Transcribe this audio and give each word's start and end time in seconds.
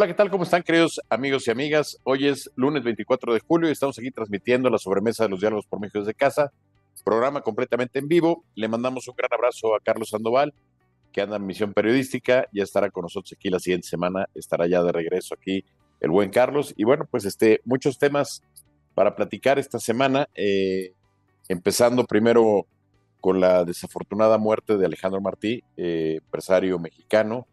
Hola, 0.00 0.06
¿qué 0.06 0.14
tal? 0.14 0.30
¿Cómo 0.30 0.44
están, 0.44 0.62
queridos 0.62 0.98
amigos 1.10 1.46
y 1.46 1.50
amigas? 1.50 1.98
Hoy 2.04 2.26
es 2.26 2.50
lunes 2.56 2.82
24 2.82 3.34
de 3.34 3.40
julio 3.40 3.68
y 3.68 3.72
estamos 3.72 3.98
aquí 3.98 4.10
transmitiendo 4.10 4.70
la 4.70 4.78
sobremesa 4.78 5.24
de 5.24 5.28
los 5.28 5.40
diálogos 5.40 5.66
por 5.66 5.78
México 5.78 5.98
desde 5.98 6.14
casa, 6.14 6.50
programa 7.04 7.42
completamente 7.42 7.98
en 7.98 8.08
vivo. 8.08 8.42
Le 8.54 8.66
mandamos 8.66 9.06
un 9.08 9.14
gran 9.14 9.28
abrazo 9.30 9.74
a 9.74 9.80
Carlos 9.80 10.08
Sandoval, 10.08 10.54
que 11.12 11.20
anda 11.20 11.36
en 11.36 11.44
misión 11.44 11.74
periodística, 11.74 12.46
ya 12.50 12.62
estará 12.62 12.88
con 12.88 13.02
nosotros 13.02 13.34
aquí 13.36 13.50
la 13.50 13.58
siguiente 13.58 13.88
semana, 13.88 14.26
estará 14.34 14.66
ya 14.66 14.82
de 14.82 14.90
regreso 14.90 15.34
aquí 15.34 15.66
el 16.00 16.08
buen 16.08 16.30
Carlos. 16.30 16.72
Y 16.78 16.84
bueno, 16.84 17.06
pues 17.10 17.26
este, 17.26 17.60
muchos 17.66 17.98
temas 17.98 18.42
para 18.94 19.14
platicar 19.14 19.58
esta 19.58 19.78
semana, 19.78 20.30
eh, 20.34 20.94
empezando 21.46 22.06
primero 22.06 22.64
con 23.20 23.38
la 23.38 23.66
desafortunada 23.66 24.38
muerte 24.38 24.78
de 24.78 24.86
Alejandro 24.86 25.20
Martí, 25.20 25.62
eh, 25.76 26.20
empresario 26.22 26.78
mexicano, 26.78 27.46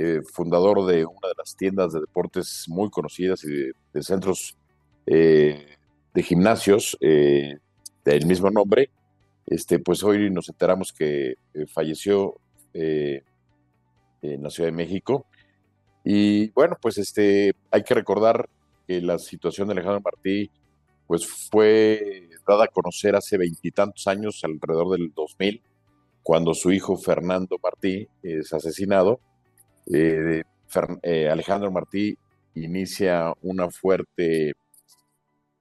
eh, 0.00 0.22
fundador 0.22 0.86
de 0.86 1.04
una 1.04 1.26
de 1.26 1.34
las 1.36 1.56
tiendas 1.56 1.92
de 1.92 1.98
deportes 1.98 2.66
muy 2.68 2.88
conocidas 2.88 3.42
y 3.42 3.72
de, 3.92 4.02
centros 4.02 4.56
eh, 5.06 5.74
de 6.14 6.22
gimnasios 6.22 6.96
eh, 7.00 7.56
del 8.04 8.24
mismo 8.24 8.48
nombre, 8.48 8.90
este, 9.44 9.80
pues 9.80 10.04
hoy 10.04 10.30
nos 10.30 10.48
enteramos 10.48 10.92
que 10.92 11.34
falleció 11.66 12.36
en 12.72 13.22
la 14.40 14.50
Ciudad 14.50 14.68
de 14.68 14.76
México. 14.76 15.26
Y 16.04 16.50
bueno, 16.50 16.76
pues 16.80 16.96
este, 16.98 17.56
hay 17.72 17.82
que 17.82 17.94
recordar 17.94 18.48
que 18.86 19.00
la 19.00 19.18
situación 19.18 19.66
de 19.66 19.72
Alejandro 19.72 20.00
Martí 20.00 20.48
pues 21.08 21.26
fue 21.26 22.28
dada 22.46 22.66
a 22.66 22.68
conocer 22.68 23.16
hace 23.16 23.36
veintitantos 23.36 24.06
años, 24.06 24.44
alrededor 24.44 24.96
del 24.96 25.12
2000, 25.12 25.60
cuando 26.22 26.54
su 26.54 26.70
hijo 26.70 26.96
Fernando 26.96 27.58
Martí 27.60 28.06
es 28.22 28.52
asesinado 28.52 29.18
eh, 29.92 30.42
eh, 31.02 31.28
Alejandro 31.28 31.70
Martí 31.70 32.16
inicia 32.54 33.32
una 33.42 33.70
fuerte 33.70 34.54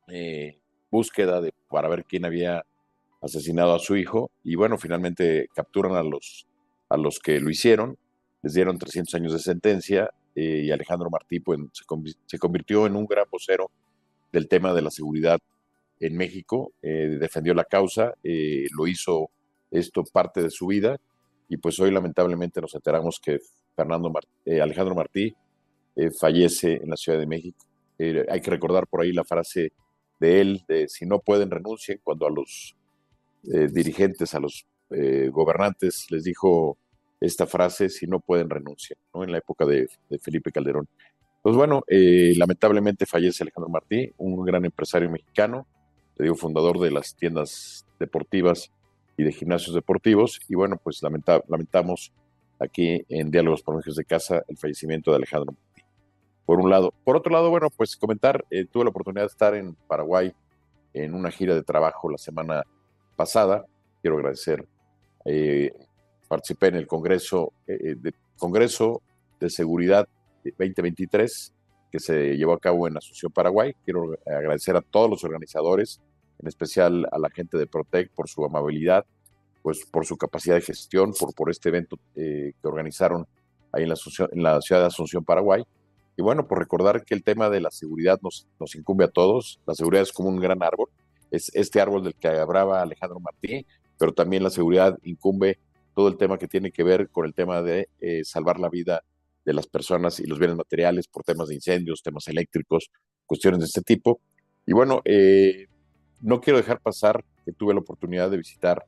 eh, 0.08 0.59
búsqueda 0.92 1.42
de, 1.42 1.53
para 1.69 1.88
ver 1.88 2.06
quién 2.06 2.25
había 2.25 2.64
asesinado 3.22 3.75
a 3.75 3.80
su 3.80 3.95
hijo. 3.95 4.31
Y 4.44 4.56
bueno, 4.56 4.78
finalmente 4.78 5.47
capturan 5.56 5.95
a 5.95 6.03
los, 6.03 6.47
a 6.89 6.97
los 6.97 7.19
que 7.19 7.39
lo 7.39 7.50
hicieron, 7.50 7.97
les 8.42 8.53
dieron 8.53 8.78
300 8.78 9.14
años 9.16 9.34
de 9.34 9.39
sentencia 9.39 10.09
y 10.36 10.69
Alejandro 10.69 11.09
Martí 11.09 11.39
pues, 11.39 11.59
se, 12.28 12.38
convirtió 12.38 12.86
en 12.86 12.95
un 12.95 13.08
gran 13.08 13.25
vocero 13.31 13.72
del 14.31 14.47
tema 14.47 14.72
de 14.72 14.84
la 14.84 14.91
seguridad 14.91 15.39
en 16.00 16.16
México, 16.16 16.73
defendió 16.80 17.56
la 17.56 17.64
causa, 17.64 18.14
lo 18.23 18.86
hizo 18.86 19.31
esto 19.72 20.03
parte 20.03 20.44
de 20.44 20.52
su 20.52 20.67
vida 20.67 20.97
y 21.50 21.58
pues 21.58 21.80
hoy 21.80 21.89
lamentablemente 21.89 22.62
nos 22.62 22.75
enteramos 22.75 23.19
que 23.19 23.39
Fernando 23.78 24.11
eh, 24.44 24.59
Alejandro 24.59 24.95
Martí 24.95 25.33
eh, 25.95 26.09
fallece 26.09 26.73
en 26.81 26.89
la 26.89 26.97
Ciudad 26.97 27.20
de 27.20 27.28
México. 27.28 27.64
Eh, 28.00 28.25
hay 28.28 28.42
que 28.42 28.50
recordar 28.50 28.88
por 28.88 29.02
ahí 29.02 29.14
la 29.14 29.23
frase 29.23 29.72
de 30.19 30.42
él, 30.42 30.64
de 30.67 30.88
si 30.89 31.06
no 31.06 31.19
pueden 31.19 31.52
renuncien, 31.52 32.00
cuando 32.03 32.25
a 32.25 32.31
los 32.31 32.75
dirigentes, 33.44 34.34
a 34.34 34.39
los 34.39 34.66
gobernantes 35.31 36.08
les 36.09 36.23
dijo 36.23 36.78
esta 37.22 37.45
frase, 37.45 37.88
si 37.88 38.06
no 38.08 38.19
pueden 38.19 38.50
renunciar, 38.50 38.97
¿no? 39.13 39.24
en 39.24 39.31
la 39.31 39.38
época 39.38 39.66
de, 39.66 39.88
Felipe 40.19 40.51
Calderón. 40.51 40.90
Pues 41.44 41.56
bueno, 41.56 41.84
lamentablemente 41.88 43.06
fallece 43.06 43.44
Alejandro 43.44 43.69
Martí, 43.69 44.12
un 44.18 44.44
gran 44.44 44.66
empresario 44.66 45.09
mexicano, 45.09 45.66
le 46.18 46.24
digo 46.24 46.35
fundador 46.35 46.80
de 46.80 46.91
las 46.91 47.16
tiendas 47.16 47.85
deportivas 48.00 48.72
y 49.16 49.24
de 49.24 49.31
gimnasios 49.31 49.75
deportivos, 49.75 50.41
y 50.50 50.56
bueno, 50.56 50.78
pues 50.84 51.01
lamentamos 51.01 52.12
aquí 52.59 53.03
en 53.09 53.31
Diálogos 53.31 53.62
por 53.62 53.75
México 53.75 53.95
de 53.95 54.06
Casa 54.06 54.44
el 54.47 54.57
fallecimiento 54.57 55.12
de 55.12 55.18
Alejandro 55.18 55.56
Por 56.45 56.59
un 56.59 56.69
lado. 56.69 56.94
Por 57.03 57.16
otro 57.16 57.31
lado, 57.31 57.50
bueno, 57.50 57.69
pues 57.69 57.95
comentar, 57.95 58.45
eh, 58.50 58.66
tuve 58.66 58.85
la 58.85 58.90
oportunidad 58.90 59.23
de 59.23 59.28
estar 59.28 59.56
en 59.56 59.75
Paraguay 59.88 60.34
en 60.94 61.13
una 61.13 61.31
gira 61.31 61.56
de 61.56 61.63
trabajo 61.63 62.09
la 62.09 62.18
semana 62.18 62.63
pasada. 63.16 63.66
Quiero 64.01 64.18
agradecer. 64.18 64.66
Eh, 65.25 65.72
participé 66.28 66.68
en 66.68 66.75
el 66.75 66.88
Congreso, 66.88 67.53
eh, 67.68 67.95
de, 67.97 68.13
Congreso 68.38 69.01
de 69.39 69.50
Seguridad 69.50 70.07
2023 70.44 71.53
que 71.91 72.00
se 72.00 72.35
llevó 72.35 72.53
a 72.53 72.59
cabo 72.59 72.88
en 72.88 72.97
Asunción, 72.97 73.31
Paraguay. 73.31 73.74
Quiero 73.84 74.18
agradecer 74.25 74.75
a 74.75 74.81
todos 74.81 75.09
los 75.09 75.24
organizadores, 75.24 76.01
en 76.39 76.47
especial 76.47 77.07
a 77.12 77.18
la 77.18 77.29
gente 77.29 77.57
de 77.57 77.68
Protec 77.68 78.12
por 78.13 78.28
su 78.28 78.44
amabilidad, 78.44 79.06
pues 79.67 79.85
por 79.91 80.05
su 80.05 80.16
capacidad 80.16 80.55
de 80.55 80.61
gestión, 80.61 81.11
por, 81.11 81.35
por 81.35 81.51
este 81.51 81.67
evento 81.67 82.00
eh, 82.16 82.53
que 82.61 82.67
organizaron 82.69 83.28
ahí 83.73 83.83
en 83.83 83.89
la, 83.89 84.61
ciudad 84.61 84.79
de 84.79 84.85
Asunción, 84.85 85.25
Paraguay. 85.25 85.61
Y 86.16 86.22
bueno, 86.22 86.47
por 86.47 86.59
recordar 86.59 87.03
que 87.03 87.13
el 87.13 87.22
tema 87.22 87.50
de 87.50 87.59
la 87.59 87.69
seguridad 87.69 88.17
nos, 88.23 88.47
nos 88.61 88.75
incumbe 88.75 89.03
a 89.03 89.09
todos. 89.09 89.59
La 89.67 89.75
seguridad 89.75 90.03
es 90.03 90.13
como 90.13 90.29
un 90.29 90.39
gran 90.39 90.63
árbol. 90.63 90.88
Es 91.31 91.51
este 91.53 91.81
árbol 91.81 92.06
del 92.06 92.16
que 92.16 92.29
hablaba 92.29 92.81
Alejandro 92.81 93.19
Martí, 93.19 93.66
pero 94.00 94.13
también 94.13 94.41
la 94.41 94.51
seguridad 94.51 94.97
incumbe 95.03 95.59
todo 95.94 96.07
el 96.07 96.16
tema 96.16 96.38
que 96.38 96.47
tiene 96.47 96.72
que 96.72 96.83
ver 96.85 97.09
con 97.09 97.25
el 97.25 97.33
tema 97.33 97.61
de 97.61 97.89
eh, 98.00 98.23
salvar 98.23 98.61
la 98.61 98.69
vida 98.69 99.03
de 99.44 99.51
las 99.51 99.67
personas 99.67 100.22
y 100.22 100.27
los 100.27 100.39
bienes 100.39 100.56
materiales 100.56 101.09
por 101.09 101.25
temas 101.25 101.50
de 101.50 101.56
incendios, 101.56 102.01
temas 102.01 102.25
eléctricos, 102.29 102.89
cuestiones 103.25 103.59
de 103.59 103.66
este 103.66 103.81
tipo. 103.81 104.22
Y 104.66 104.72
bueno, 104.72 105.01
eh, 105.03 105.67
no 106.22 106.39
quiero 106.39 106.56
dejar 106.56 106.79
pasar 106.79 107.25
que 107.44 107.51
tuve 107.51 107.73
la 107.73 107.81
oportunidad 107.81 108.31
de 108.31 108.38
visitar 108.38 108.85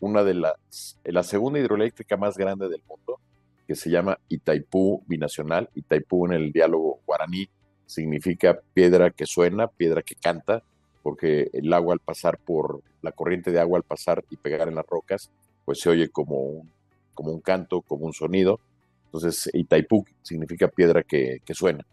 una 0.00 0.24
de 0.24 0.34
las, 0.34 0.98
la 1.04 1.22
segunda 1.22 1.58
hidroeléctrica 1.58 2.16
más 2.16 2.36
grande 2.36 2.68
del 2.68 2.82
mundo, 2.88 3.20
que 3.66 3.74
se 3.74 3.90
llama 3.90 4.18
Itaipú 4.28 5.02
Binacional. 5.06 5.68
Itaipú 5.74 6.26
en 6.26 6.32
el 6.32 6.52
diálogo 6.52 7.00
guaraní 7.06 7.48
significa 7.86 8.60
piedra 8.74 9.10
que 9.10 9.26
suena, 9.26 9.68
piedra 9.68 10.02
que 10.02 10.14
canta, 10.14 10.62
porque 11.02 11.50
el 11.52 11.72
agua 11.72 11.94
al 11.94 12.00
pasar 12.00 12.38
por, 12.38 12.82
la 13.02 13.12
corriente 13.12 13.52
de 13.52 13.60
agua 13.60 13.78
al 13.78 13.84
pasar 13.84 14.24
y 14.30 14.36
pegar 14.36 14.68
en 14.68 14.74
las 14.74 14.86
rocas, 14.86 15.30
pues 15.64 15.80
se 15.80 15.88
oye 15.88 16.08
como 16.08 16.40
un, 16.40 16.70
como 17.14 17.30
un 17.30 17.40
canto, 17.40 17.82
como 17.82 18.06
un 18.06 18.12
sonido. 18.12 18.60
Entonces, 19.06 19.48
Itaipú 19.52 20.04
significa 20.22 20.68
piedra 20.68 21.02
que, 21.02 21.40
suena. 21.54 21.86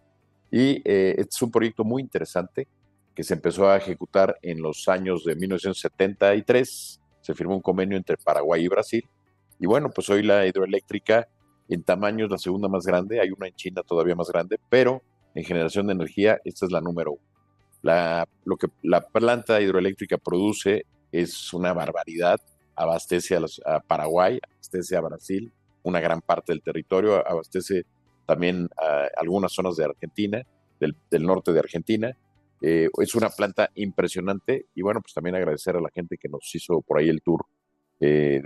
Y 0.52 0.81
eh, 0.84 1.16
este 1.18 1.30
es 1.30 1.42
un 1.42 1.52
proyecto 1.52 1.84
muy 1.84 2.02
interesante 2.02 2.68
que 3.16 3.24
se 3.24 3.36
empezó 3.36 3.69
a 3.69 3.78
ejecutar 3.78 4.38
en 4.42 4.62
los 4.62 4.88
años 4.88 5.24
de 5.24 5.36
1973 5.36 7.00
se 7.23 7.34
firmó 7.34 7.56
un 7.56 7.61
convenio 7.61 7.97
entre 7.97 8.17
Paraguay 8.17 8.66
y 8.66 8.67
Brasil. 8.67 9.09
Y 9.59 9.66
bueno, 9.66 9.89
pues 9.89 10.09
hoy 10.09 10.23
la 10.23 10.45
hidroeléctrica 10.45 11.28
en 11.69 11.84
tamaño 11.84 12.25
es 12.25 12.31
la 12.31 12.38
segunda 12.38 12.67
más 12.67 12.85
grande, 12.85 13.22
hay 13.22 13.31
una 13.31 13.47
en 13.47 13.56
China 13.56 13.81
todavía 13.81 14.13
más 14.13 14.28
grande, 14.28 14.59
pero 14.69 15.01
en 15.33 15.45
generación 15.45 15.88
de 15.88 15.94
energía 15.94 16.39
esta 16.44 16.66
es 16.66 16.72
la 16.72 16.81
número 16.81 17.13
uno. 17.13 17.22
La, 17.81 18.28
lo 18.44 18.57
que 18.57 18.67
la 18.81 19.01
planta 19.01 19.62
hidroeléctrica 19.62 20.17
produce 20.17 20.85
es 21.12 21.53
una 21.53 21.73
barbaridad, 21.73 22.41
abastece 22.75 23.38
a, 23.66 23.79
Paraguay, 23.79 24.39
abastece 24.44 24.97
a 24.97 25.01
Brasil, 25.01 25.53
una 25.83 26.01
gran 26.01 26.22
parte 26.22 26.51
del 26.51 26.62
territorio, 26.62 27.25
abastece 27.28 27.85
también 28.25 28.69
a 28.78 29.07
algunas 29.17 29.53
zonas 29.53 29.78
de 29.78 29.85
Argentina, 29.85 30.44
del, 30.79 30.95
del 31.09 31.23
norte 31.23 31.53
de 31.53 31.59
Argentina, 31.59 32.17
eh, 32.66 32.90
es 32.97 33.13
una 33.13 33.29
planta 33.29 33.69
impresionante 33.75 34.68
y 34.74 34.81
bueno, 34.81 35.01
pues 35.01 35.13
también 35.13 35.36
agradecer 35.36 35.75
a 35.75 35.81
la 35.81 35.89
gente 35.94 36.18
que 36.18 36.30
nos 36.30 36.50
hizo 36.56 36.81
por 36.81 36.98
ahí 36.98 37.10
el 37.10 37.21
tour 37.21 37.45
eh, 38.00 38.42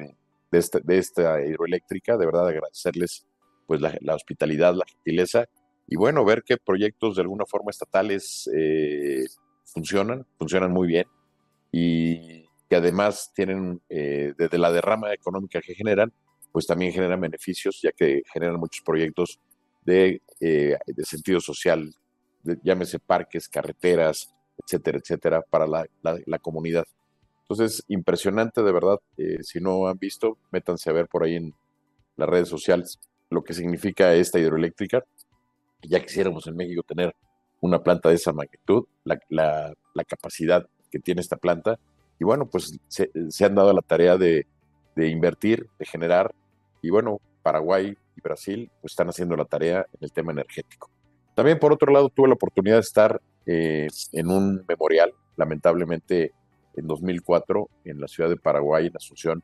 de, 0.50 0.58
esta, 0.58 0.80
de, 0.80 0.98
esta, 0.98 1.46
hidroeléctrica, 1.46 2.18
de 2.18 2.25
verdad 2.25 2.48
agradecerles 2.48 3.28
pues 3.68 3.80
la, 3.80 4.16
hospitalidad, 4.16 4.74
la 4.74 4.86
gentileza 4.88 5.46
y 5.88 5.98
bueno, 5.98 6.25
ver 6.25 6.42
qué 6.44 6.58
proyectos 6.58 7.16
de 7.16 7.22
alguna 7.22 7.46
forma 7.46 7.69
estatales 7.69 8.50
eh, 8.58 9.25
funcionan, 9.66 10.25
funcionan 10.40 10.72
muy 10.72 10.88
bien 10.88 11.06
y 11.72 12.48
que 12.68 12.75
además 12.75 13.31
tienen, 13.36 13.81
desde 13.88 14.58
la 14.58 14.72
derrama 14.72 15.14
económica 15.14 15.62
que 15.62 15.75
generan, 15.75 16.12
pues 16.52 16.66
también 16.66 16.92
generan 16.92 17.22
beneficios, 17.22 17.80
ya 17.84 17.92
que 17.92 18.24
generan 18.34 18.60
muchos 18.60 18.84
proyectos 18.84 19.40
de, 19.86 20.22
de 20.40 21.06
sentido 21.06 21.40
social 21.40 21.94
llámese 22.64 23.00
parques, 23.00 23.48
carreteras, 23.50 24.34
etcétera, 24.64 24.98
etcétera, 24.98 25.42
para 25.42 25.68
la, 25.68 26.40
comunidad. 26.40 26.86
Entonces, 27.42 27.84
impresionante 27.88 28.62
de 28.62 28.72
verdad. 28.72 29.00
Eh, 29.18 29.44
si 29.44 29.60
no 29.60 29.88
han 29.88 29.98
visto, 29.98 30.38
métanse 30.52 30.90
a 30.90 30.94
ver 30.94 31.08
por 31.08 31.24
ahí 31.24 31.36
en 31.36 31.54
las 32.16 32.28
redes 32.28 32.50
sociales 32.50 33.00
lo 33.30 33.44
que 33.44 33.54
significa 33.54 34.14
esta 34.14 34.40
hidroeléctrica. 34.40 35.04
Ya 35.84 36.02
quisiéramos 36.02 36.48
en 36.48 36.56
México 36.56 36.84
tener 36.84 37.14
una 37.62 37.82
planta 37.82 38.10
de 38.10 38.16
esa 38.16 38.34
magnitud, 38.34 38.86
la, 39.04 39.74
capacidad 40.08 40.68
que 40.92 41.00
tiene 41.00 41.22
esta 41.22 41.38
planta. 41.38 41.80
Y 42.20 42.24
bueno, 42.24 42.48
pues 42.50 42.80
se, 42.88 43.46
han 43.46 43.56
dado 43.56 43.74
la 43.74 43.82
tarea 43.82 44.18
de, 44.18 44.48
de, 44.96 45.10
invertir, 45.10 45.68
de 45.78 45.86
generar. 45.86 46.34
Y 46.82 46.90
bueno, 46.90 47.20
Paraguay 47.44 47.96
y 48.16 48.22
Brasil 48.22 48.72
pues 48.82 48.94
están 48.94 49.10
haciendo 49.10 49.36
la 49.36 49.46
tarea 49.46 49.86
en 49.94 50.00
el 50.02 50.12
tema 50.12 50.32
energético. 50.32 50.90
También, 51.38 51.60
por 51.60 51.72
otro 51.72 51.94
lado, 51.94 52.10
tuve 52.10 52.30
la 52.30 52.34
oportunidad 52.34 52.78
de 52.78 52.81
estar 52.81 53.22
eh, 53.45 53.88
en 54.12 54.31
un 54.31 54.66
memorial, 54.68 55.13
lamentablemente 55.36 56.31
en 56.75 56.88
2004, 56.88 57.69
en 57.86 58.01
la 58.01 58.07
ciudad 58.07 58.28
de 58.28 58.38
Paraguay, 58.38 58.88
en 58.88 58.98
Asunción, 58.98 59.44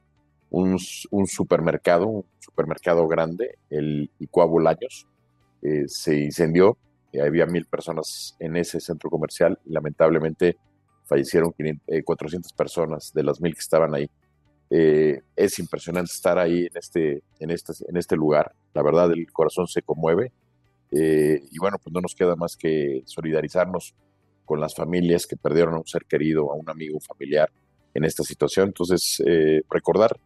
un, 0.49 0.79
supermercado, 0.79 2.07
un 2.07 2.25
supermercado 2.39 3.07
grande, 3.07 3.59
el 3.69 4.09
Icuá 4.17 4.45
Bolaños, 4.45 5.07
eh, 5.61 5.83
se 5.87 6.17
incendió 6.17 6.77
había 7.21 7.45
mil 7.45 7.65
personas 7.65 8.35
en 8.39 8.57
ese 8.57 8.79
centro 8.79 9.09
comercial 9.09 9.59
y 9.65 9.71
lamentablemente 9.71 10.57
fallecieron 11.05 11.53
400 12.03 12.51
eh, 12.51 12.55
personas 12.57 13.11
de 13.13 13.23
las 13.23 13.39
mil 13.39 13.53
que 13.53 13.59
estaban 13.59 13.93
ahí. 13.93 14.09
Eh, 14.69 15.21
es 15.35 15.59
impresionante 15.59 16.11
estar 16.11 16.39
ahí 16.39 16.67
este, 16.73 17.21
este, 17.39 17.73
en 17.87 17.97
este 17.97 18.15
lugar. 18.15 18.53
La 18.73 18.81
verdad, 18.81 19.11
el 19.11 19.31
corazón 19.31 19.67
se 19.67 19.83
conmueve. 19.83 20.31
Eh, 20.95 21.41
y 21.51 21.59
bueno, 21.59 21.77
pues 21.81 21.93
no 21.93 22.01
nos 22.01 22.15
queda 22.15 22.35
más 22.35 22.55
que 22.55 23.01
solidarizarnos 23.05 23.95
con 24.45 24.59
las 24.59 24.75
familias 24.75 25.25
que 25.25 25.37
perdieron 25.37 25.75
a 25.75 25.77
un 25.77 25.87
ser 25.87 26.05
querido, 26.05 26.51
a 26.51 26.55
un 26.55 26.69
amigo, 26.69 26.99
familiar 26.99 27.49
en 27.93 28.03
esta 28.03 28.23
situación. 28.23 28.67
Entonces, 28.67 29.23
recordar 29.69 30.19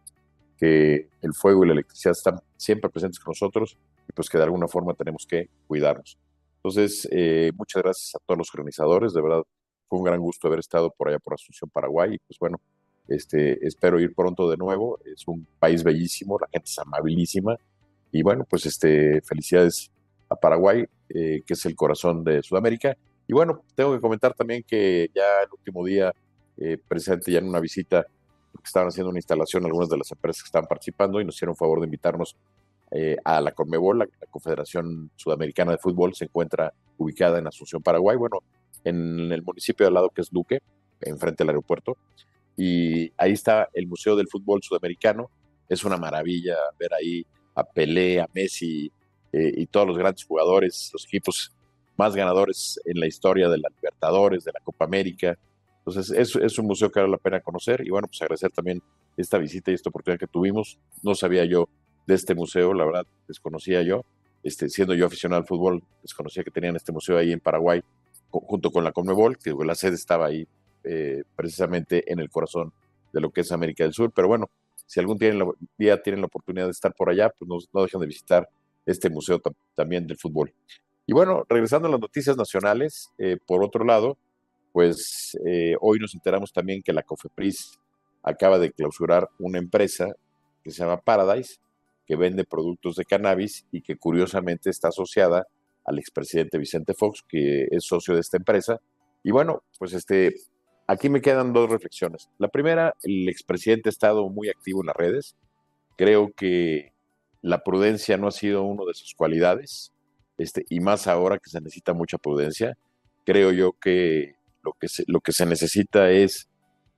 que 0.56 1.08
el 1.22 1.34
fuego 1.34 1.64
y 1.64 1.68
la 1.68 1.74
electricidad 1.74 2.12
están 2.12 2.40
siempre 2.56 2.90
presentes 2.90 3.20
con 3.20 3.30
nosotros 3.30 3.78
y 4.08 4.12
pues 4.12 4.28
que 4.28 4.38
de 4.38 4.44
alguna 4.44 4.66
forma 4.66 4.94
tenemos 4.94 5.24
que 5.24 5.48
cuidarnos. 5.68 6.18
Entonces, 6.56 7.08
muchas 7.54 7.82
gracias 7.82 8.14
a 8.16 8.18
todos 8.26 8.38
los 8.38 8.52
organizadores, 8.52 9.12
de 9.12 9.22
verdad 9.22 9.44
fue 9.88 9.98
un 9.98 10.04
gran 10.04 10.20
gusto 10.20 10.48
haber 10.48 10.60
estado 10.60 10.90
por 10.90 11.08
allá 11.08 11.18
por 11.18 11.34
Asunción, 11.34 11.70
Paraguay. 11.70 12.14
Y 12.14 12.18
pues 12.18 12.38
bueno, 12.38 12.60
este, 13.08 13.66
espero 13.66 13.98
ir 13.98 14.14
pronto 14.14 14.50
de 14.50 14.56
nuevo. 14.56 14.98
Es 15.04 15.26
un 15.26 15.46
país 15.58 15.82
bellísimo, 15.82 16.38
la 16.38 16.48
gente 16.52 16.68
es 16.68 16.78
amabilísima. 16.78 17.56
Y 18.12 18.22
bueno, 18.22 18.46
pues 18.48 18.66
este, 18.66 19.20
felicidades 19.22 19.90
a 20.28 20.36
Paraguay, 20.36 20.84
eh, 21.08 21.42
que 21.46 21.54
es 21.54 21.66
el 21.66 21.74
corazón 21.74 22.24
de 22.24 22.42
Sudamérica. 22.42 22.96
Y 23.26 23.32
bueno, 23.32 23.62
tengo 23.74 23.92
que 23.92 24.00
comentar 24.00 24.34
también 24.34 24.64
que 24.66 25.10
ya 25.14 25.42
el 25.42 25.48
último 25.52 25.84
día, 25.84 26.12
eh, 26.56 26.78
ya 27.26 27.38
en 27.38 27.48
una 27.48 27.60
visita, 27.60 28.06
estaban 28.64 28.88
haciendo 28.88 29.10
una 29.10 29.18
instalación 29.18 29.64
algunas 29.64 29.88
de 29.88 29.98
las 29.98 30.10
empresas 30.10 30.42
que 30.42 30.48
estaban 30.48 30.66
participando 30.66 31.20
y 31.20 31.24
nos 31.24 31.36
hicieron 31.36 31.56
favor 31.56 31.80
de 31.80 31.86
invitarnos 31.86 32.36
eh, 32.90 33.16
a 33.24 33.40
la 33.40 33.52
Conmebol, 33.52 33.98
la, 33.98 34.08
Confederación 34.30 35.10
Sudamericana 35.16 35.72
de 35.72 35.78
Fútbol, 35.78 36.14
se 36.14 36.24
encuentra 36.24 36.72
ubicada 36.96 37.38
en 37.38 37.46
Asunción, 37.46 37.82
Paraguay. 37.82 38.16
Bueno, 38.16 38.38
en 38.84 39.30
el 39.32 39.42
municipio 39.42 39.84
de 39.84 39.88
al 39.88 39.94
lado 39.94 40.10
que 40.10 40.22
es 40.22 40.30
Duque, 40.30 40.60
enfrente 41.00 41.44
del 41.44 41.50
aeropuerto. 41.50 41.96
Y 42.56 43.12
ahí 43.16 43.32
está 43.32 43.68
el 43.72 43.86
Museo 43.86 44.16
del 44.16 44.28
Fútbol 44.28 44.62
Sudamericano. 44.62 45.30
Es 45.68 45.84
una 45.84 45.96
maravilla 45.96 46.56
ver 46.78 46.92
ahí 46.94 47.26
a 47.54 47.64
Pelé, 47.64 48.20
a 48.20 48.28
Messi 48.32 48.90
eh, 49.32 49.52
y 49.56 49.66
todos 49.66 49.86
los 49.86 49.98
grandes 49.98 50.24
jugadores, 50.24 50.90
los 50.92 51.04
equipos 51.04 51.52
más 51.96 52.14
ganadores 52.14 52.80
en 52.84 53.00
la 53.00 53.06
historia 53.06 53.48
de 53.48 53.58
la 53.58 53.68
Libertadores, 53.74 54.44
de 54.44 54.52
la 54.52 54.60
Copa 54.60 54.84
América. 54.84 55.36
Entonces, 55.78 56.36
es, 56.36 56.58
un 56.58 56.66
museo 56.66 56.90
que 56.90 57.00
vale 57.00 57.10
la 57.10 57.18
pena 57.18 57.40
conocer. 57.40 57.84
Y 57.84 57.90
bueno, 57.90 58.06
pues 58.06 58.22
agradecer 58.22 58.50
también 58.52 58.80
esta 59.16 59.36
visita 59.36 59.70
y 59.70 59.74
esta 59.74 59.90
oportunidad 59.90 60.20
que 60.20 60.26
tuvimos. 60.26 60.78
No 61.02 61.14
sabía 61.14 61.44
yo 61.44 61.68
de 62.06 62.14
este 62.14 62.34
museo, 62.34 62.72
la 62.72 62.84
verdad, 62.84 63.06
desconocía 63.26 63.82
yo. 63.82 64.04
Este, 64.44 64.68
siendo 64.68 64.94
yo 64.94 65.06
aficionado 65.06 65.40
al 65.40 65.46
fútbol, 65.46 65.82
desconocía 66.02 66.44
que 66.44 66.52
tenían 66.52 66.76
este 66.76 66.92
museo 66.92 67.18
ahí 67.18 67.32
en 67.32 67.40
Paraguay 67.40 67.82
junto 68.30 68.70
con 68.70 68.84
la 68.84 68.92
Conmebol, 68.92 69.38
que 69.38 69.52
la 69.52 69.74
sede 69.74 69.94
estaba 69.94 70.26
ahí 70.26 70.46
eh, 70.84 71.24
precisamente 71.34 72.10
en 72.12 72.20
el 72.20 72.30
corazón 72.30 72.72
de 73.12 73.20
lo 73.20 73.30
que 73.30 73.40
es 73.40 73.50
América 73.50 73.82
del 73.82 73.92
Sur. 73.92 74.12
Pero 74.14 74.28
bueno, 74.28 74.48
si 74.86 75.00
algún 75.00 75.18
día 75.18 76.02
tienen 76.02 76.20
la 76.20 76.26
oportunidad 76.26 76.66
de 76.66 76.70
estar 76.70 76.94
por 76.94 77.10
allá, 77.10 77.30
pues 77.30 77.48
no, 77.48 77.58
no 77.72 77.86
de 77.86 78.06
visitar 78.06 78.48
este 78.88 79.10
museo 79.10 79.40
también 79.74 80.06
del 80.06 80.16
fútbol. 80.16 80.52
Y 81.06 81.12
bueno, 81.12 81.44
regresando 81.48 81.88
a 81.88 81.90
las 81.90 82.00
noticias 82.00 82.36
nacionales, 82.36 83.10
eh, 83.18 83.36
por 83.46 83.62
otro 83.62 83.84
lado, 83.84 84.18
pues 84.72 85.36
eh, 85.46 85.74
hoy 85.80 85.98
nos 85.98 86.14
enteramos 86.14 86.52
también 86.52 86.82
que 86.82 86.92
la 86.92 87.02
COFEPRIS 87.02 87.78
acaba 88.22 88.58
de 88.58 88.72
clausurar 88.72 89.28
una 89.38 89.58
empresa 89.58 90.14
que 90.62 90.70
se 90.70 90.82
llama 90.82 91.00
Paradise, 91.00 91.56
que 92.06 92.16
vende 92.16 92.44
productos 92.44 92.96
de 92.96 93.04
cannabis 93.04 93.66
y 93.70 93.82
que 93.82 93.96
curiosamente 93.96 94.70
está 94.70 94.88
asociada 94.88 95.46
al 95.84 95.98
expresidente 95.98 96.58
Vicente 96.58 96.94
Fox, 96.94 97.24
que 97.26 97.68
es 97.70 97.84
socio 97.84 98.14
de 98.14 98.20
esta 98.20 98.36
empresa. 98.36 98.80
Y 99.22 99.30
bueno, 99.30 99.62
pues 99.78 99.94
este, 99.94 100.34
aquí 100.86 101.08
me 101.08 101.20
quedan 101.20 101.52
dos 101.52 101.70
reflexiones. 101.70 102.28
La 102.38 102.48
primera, 102.48 102.94
el 103.02 103.28
expresidente 103.28 103.88
ha 103.88 103.90
estado 103.90 104.28
muy 104.28 104.48
activo 104.48 104.82
en 104.82 104.86
las 104.86 104.96
redes. 104.96 105.36
Creo 105.96 106.30
que 106.36 106.92
la 107.42 107.62
prudencia 107.62 108.16
no 108.16 108.28
ha 108.28 108.32
sido 108.32 108.62
una 108.64 108.84
de 108.84 108.94
sus 108.94 109.14
cualidades, 109.14 109.92
este, 110.36 110.64
y 110.68 110.80
más 110.80 111.06
ahora 111.06 111.38
que 111.38 111.50
se 111.50 111.60
necesita 111.60 111.92
mucha 111.92 112.18
prudencia. 112.18 112.76
Creo 113.24 113.52
yo 113.52 113.72
que 113.72 114.34
lo 114.62 114.72
que 114.74 114.88
se, 114.88 115.04
lo 115.06 115.20
que 115.20 115.32
se 115.32 115.46
necesita 115.46 116.10
es 116.10 116.48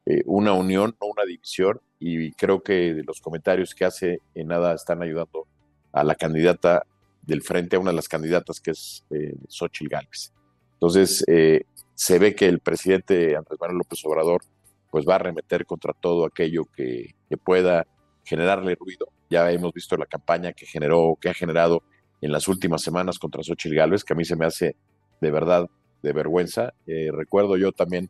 eh, 0.06 0.22
una 0.26 0.52
unión, 0.52 0.96
no 1.00 1.08
una 1.08 1.24
división, 1.24 1.80
y 1.98 2.32
creo 2.32 2.62
que 2.62 3.02
los 3.06 3.20
comentarios 3.20 3.74
que 3.74 3.84
hace 3.84 4.20
en 4.34 4.48
nada 4.48 4.74
están 4.74 5.02
ayudando 5.02 5.46
a 5.92 6.04
la 6.04 6.14
candidata 6.14 6.86
del 7.22 7.42
frente 7.42 7.76
a 7.76 7.78
una 7.78 7.90
de 7.90 7.96
las 7.96 8.08
candidatas 8.08 8.60
que 8.60 8.70
es 8.70 9.04
eh, 9.10 9.34
Xochitl 9.48 9.88
Gálvez. 9.90 10.32
Entonces, 10.74 11.22
eh, 11.28 11.62
se 11.94 12.18
ve 12.18 12.34
que 12.34 12.46
el 12.46 12.60
presidente 12.60 13.36
Andrés 13.36 13.60
Manuel 13.60 13.78
López 13.78 14.02
Obrador 14.04 14.40
pues 14.90 15.06
va 15.06 15.16
a 15.16 15.18
remeter 15.18 15.66
contra 15.66 15.92
todo 15.92 16.24
aquello 16.24 16.64
que, 16.64 17.14
pueda 17.44 17.86
generarle 18.30 18.76
ruido. 18.76 19.08
Ya 19.28 19.50
hemos 19.50 19.72
visto 19.72 19.96
la 19.96 20.06
campaña 20.06 20.52
que 20.52 20.64
generó, 20.64 21.18
que 21.20 21.28
ha 21.28 21.34
generado 21.34 21.82
en 22.20 22.30
las 22.30 22.46
últimas 22.46 22.80
semanas 22.82 23.18
contra 23.18 23.42
Xochitl 23.42 23.74
Gálvez, 23.74 24.04
que 24.04 24.12
a 24.12 24.16
mí 24.16 24.24
se 24.24 24.36
me 24.36 24.46
hace 24.46 24.76
de 25.20 25.30
verdad 25.32 25.68
de 26.02 26.12
vergüenza. 26.12 26.72
Eh, 26.86 27.10
recuerdo 27.12 27.56
yo 27.56 27.72
también 27.72 28.08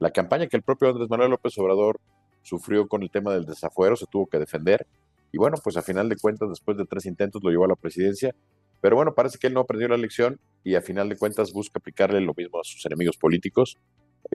la 0.00 0.10
campaña 0.10 0.48
que 0.48 0.56
el 0.56 0.62
propio 0.62 0.88
Andrés 0.88 1.08
Manuel 1.08 1.30
López 1.30 1.56
Obrador 1.58 2.00
sufrió 2.42 2.88
con 2.88 3.02
el 3.02 3.10
tema 3.10 3.32
del 3.32 3.46
desafuero, 3.46 3.96
se 3.96 4.06
tuvo 4.06 4.26
que 4.26 4.38
defender 4.38 4.86
y 5.30 5.38
bueno, 5.38 5.56
pues 5.62 5.76
a 5.76 5.82
final 5.82 6.08
de 6.08 6.16
cuentas, 6.16 6.48
después 6.48 6.76
de 6.76 6.84
tres 6.84 7.06
intentos, 7.06 7.42
lo 7.42 7.50
llevó 7.50 7.64
a 7.64 7.68
la 7.68 7.74
presidencia. 7.74 8.32
Pero 8.80 8.94
bueno, 8.94 9.14
parece 9.14 9.36
que 9.38 9.48
él 9.48 9.54
no 9.54 9.60
aprendió 9.60 9.88
la 9.88 9.96
lección 9.96 10.38
y 10.62 10.76
a 10.76 10.80
final 10.80 11.08
de 11.08 11.16
cuentas 11.16 11.52
busca 11.52 11.80
aplicarle 11.80 12.20
lo 12.20 12.34
mismo 12.36 12.60
a 12.60 12.64
sus 12.64 12.84
enemigos 12.86 13.16
políticos. 13.16 13.76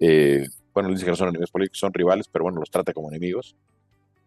Eh, 0.01 0.45
bueno, 0.73 0.89
dice 0.89 1.05
que 1.05 1.11
no 1.11 1.15
son 1.15 1.29
enemigos 1.29 1.51
políticos, 1.51 1.79
son 1.79 1.93
rivales, 1.93 2.27
pero 2.27 2.43
bueno, 2.43 2.59
los 2.59 2.69
trata 2.69 2.91
como 2.91 3.09
enemigos 3.09 3.55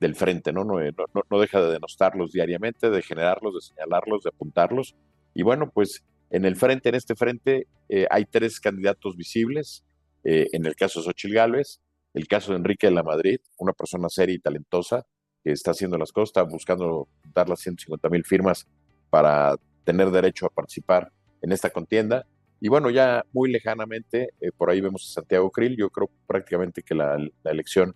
del 0.03 0.17
frente, 0.17 0.53
¿no? 0.53 0.65
No, 0.65 0.75
no, 0.81 1.23
no 1.31 1.41
deja 1.41 1.63
de 1.63 1.73
denostarlos 1.73 2.33
diariamente, 2.33 2.91
de 2.91 3.03
generarlos, 3.03 3.55
de 3.55 3.61
señalarlos, 3.61 4.25
de 4.25 4.29
apuntarlos. 4.29 4.95
Y 5.33 5.43
bueno, 5.43 5.71
pues 5.71 6.05
en 6.31 6.45
el 6.45 6.57
frente, 6.57 6.89
en 6.89 6.97
este 6.97 7.15
frente, 7.15 7.67
eh, 7.89 8.07
hay 8.11 8.25
tres 8.25 8.61
candidatos 8.61 9.17
visibles. 9.17 9.85
Eh, 10.25 10.49
en 10.53 10.67
el 10.67 10.75
caso 10.75 11.01
de 11.01 11.05
Xochitl 11.05 11.35
Gálvez, 11.35 11.81
el 12.15 12.27
caso 12.27 12.53
de 12.53 12.59
Enrique 12.59 12.89
de 12.89 12.93
la 12.93 13.03
Madrid, 13.03 13.39
una 13.59 13.73
persona 13.73 14.09
seria 14.09 14.35
y 14.35 14.39
talentosa, 14.39 15.07
que 15.43 15.53
está 15.53 15.71
haciendo 15.71 15.97
las 15.99 16.13
cosas, 16.13 16.31
está 16.31 16.43
buscando 16.43 17.09
dar 17.35 17.49
las 17.49 17.61
150 17.61 18.09
mil 18.09 18.25
firmas 18.25 18.67
para 19.11 19.57
tener 19.85 20.11
derecho 20.11 20.47
a 20.47 20.51
participar 20.51 21.11
en 21.43 21.53
esta 21.53 21.71
contienda. 21.71 22.27
Y 22.61 22.69
bueno, 22.69 22.91
ya 22.91 23.25
muy 23.33 23.51
lejanamente, 23.51 24.35
eh, 24.41 24.53
por 24.57 24.71
ahí 24.71 24.81
vemos 24.81 25.09
a 25.09 25.15
Santiago 25.15 25.51
Krill, 25.51 25.77
yo 25.77 25.91
creo 25.91 26.11
prácticamente 26.27 26.83
que 26.83 26.95
la, 26.95 27.19
elección, 27.45 27.95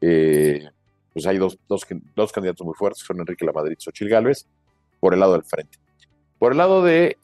eh, 0.00 0.68
pues 1.12 1.26
hay 1.26 1.38
dos, 1.38 1.58
dos, 1.68 1.86
dos, 2.14 2.32
candidatos 2.32 2.64
muy 2.64 2.74
fuertes, 2.74 3.02
son 3.02 3.20
Enrique 3.20 3.44
Lamadrid 3.44 3.76
y 3.78 3.82
Xochil 3.82 4.08
Gálvez, 4.08 4.46
por 5.00 5.14
el 5.14 5.20
lado 5.20 5.32
del 5.32 5.44
frente. 5.44 5.78
Por 6.38 6.52
el 6.52 6.58
lado 6.58 6.82
de 6.82 7.16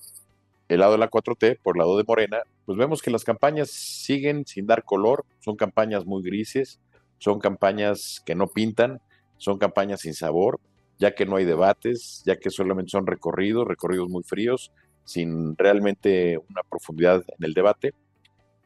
el 0.69 0.81
lado 0.81 0.93
de 0.93 0.99
la 0.99 1.11
4T, 1.11 1.61
por 1.63 1.77
el 1.77 1.79
lado 1.79 1.97
de 1.97 2.05
Morena, 2.07 2.43
pues 2.67 2.77
vemos 2.77 3.01
que 3.01 3.11
las 3.11 3.25
campañas 3.25 3.71
siguen 3.71 4.45
sin 4.47 4.67
dar 4.67 4.85
color, 4.85 5.25
son 5.41 5.57
campañas 5.57 6.05
muy 6.05 6.23
grises, 6.23 6.79
son 7.17 7.39
campañas 7.39 8.23
que 8.27 8.35
no 8.35 8.49
pintan, 8.49 9.01
son 9.39 9.59
campañas 9.59 10.03
sin 10.03 10.13
sabor, 10.13 10.61
ya 10.99 11.15
que 11.15 11.25
no 11.25 11.37
hay 11.37 11.47
debates, 11.47 12.23
ya 12.27 12.37
que 12.37 12.51
solamente 12.51 12.91
son 12.91 13.07
recorridos, 13.07 13.67
recorridos 13.67 14.11
muy 14.11 14.23
fríos, 14.25 14.71
sin 15.05 15.57
realmente 15.57 16.37
una 16.51 16.63
profundidad 16.69 17.25
en 17.39 17.45
el 17.45 17.55
debate. 17.55 17.95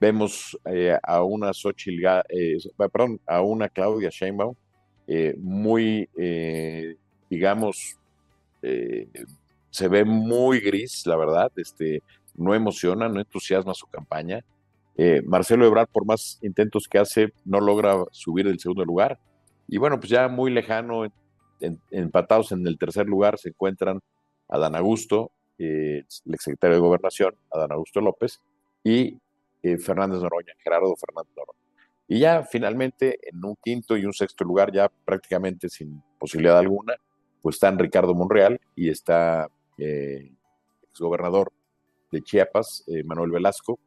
Vemos 0.01 0.59
eh, 0.65 0.99
a 1.01 1.23
una 1.23 1.53
Xochitl, 1.53 2.05
eh, 2.29 2.59
perdón, 2.77 3.21
a 3.27 3.43
una 3.43 3.69
Claudia 3.69 4.11
Sheinbaum 4.11 4.57
eh, 5.07 5.35
muy, 5.39 6.09
digamos, 7.29 7.97
se 8.61 9.89
ve 9.89 10.05
muy 10.05 10.61
gris, 10.61 11.07
la 11.07 11.17
verdad, 11.17 11.51
este, 11.57 12.03
no 12.35 12.55
emociona, 12.55 13.09
no 13.09 13.21
entusiasma 13.21 13.75
su 13.75 13.87
campaña. 13.87 14.45
Marcelo 15.25 15.67
Ebrard, 15.67 15.89
por 15.89 16.05
más 16.05 16.39
intentos 16.43 16.87
que 16.89 16.99
hace, 16.99 17.33
no 17.45 17.61
logra 17.61 17.97
subir 18.11 18.47
del 18.47 18.61
segundo 18.61 18.85
lugar. 18.85 19.19
Y 19.67 19.79
bueno, 19.79 19.99
pues 19.99 20.11
ya 20.11 20.29
muy 20.29 20.51
lejano, 20.51 21.05
empatados 21.91 22.53
en 22.53 22.67
el 22.67 22.79
tercer 22.79 23.07
lugar, 23.07 23.39
se 23.39 23.51
encuentran 23.51 24.01
Adán 24.49 24.77
Augusto, 24.77 25.33
eh, 25.59 26.05
el 26.27 26.35
exsecretario 26.35 26.77
de 26.77 26.83
Gobernación, 26.83 27.35
Adán 27.51 27.73
Augusto 27.73 28.01
López, 28.01 28.41
y 28.85 29.19
eh, 29.63 29.79
Fernández 29.79 30.21
Noroña, 30.21 30.53
Gerardo 30.63 30.95
Fernández 30.97 31.33
Noroña. 31.37 31.62
Y 32.09 32.21
ya 32.21 32.43
finalmente, 32.45 33.19
en 33.29 33.45
un 33.45 33.57
quinto 33.63 33.97
y 33.97 34.05
un 34.05 34.13
sexto 34.13 34.45
lugar, 34.45 34.73
ya 34.73 34.89
prácticamente 35.05 35.69
sin 35.69 36.03
posibilidad 36.19 36.59
alguna, 36.59 36.95
pues 37.41 37.57
están 37.57 37.79
Ricardo 37.79 38.15
Monreal 38.15 38.61
y 38.77 38.91
está 38.91 39.49
eh, 39.79 40.33
exgobernador 40.91 41.53
de 42.11 42.23
Chiapas, 42.23 42.85
eh, 42.89 43.03
Manuel 43.05 43.31
Velasco, 43.31 43.79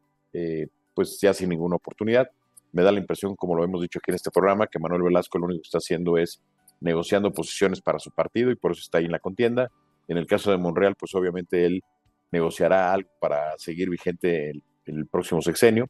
pues 0.92 1.18
ya 1.18 1.32
sin 1.32 1.48
ninguna 1.48 1.76
oportunidad 1.76 2.30
me 2.76 2.82
da 2.82 2.92
la 2.92 2.98
impresión, 2.98 3.34
como 3.36 3.56
lo 3.56 3.64
hemos 3.64 3.80
dicho 3.80 3.98
aquí 3.98 4.10
en 4.10 4.16
este 4.16 4.30
programa, 4.30 4.66
que 4.66 4.78
Manuel 4.78 5.02
Velasco 5.02 5.38
lo 5.38 5.46
único 5.46 5.62
que 5.62 5.66
está 5.66 5.78
haciendo 5.78 6.18
es 6.18 6.42
negociando 6.80 7.32
posiciones 7.32 7.80
para 7.80 7.98
su 7.98 8.10
partido 8.10 8.50
y 8.50 8.54
por 8.54 8.72
eso 8.72 8.82
está 8.82 8.98
ahí 8.98 9.06
en 9.06 9.12
la 9.12 9.18
contienda. 9.18 9.70
En 10.08 10.18
el 10.18 10.26
caso 10.26 10.50
de 10.50 10.58
Monreal, 10.58 10.94
pues 10.94 11.14
obviamente 11.14 11.64
él 11.64 11.82
negociará 12.30 12.92
algo 12.92 13.08
para 13.18 13.56
seguir 13.56 13.88
vigente 13.88 14.52
el 14.84 15.06
próximo 15.06 15.40
sexenio. 15.40 15.88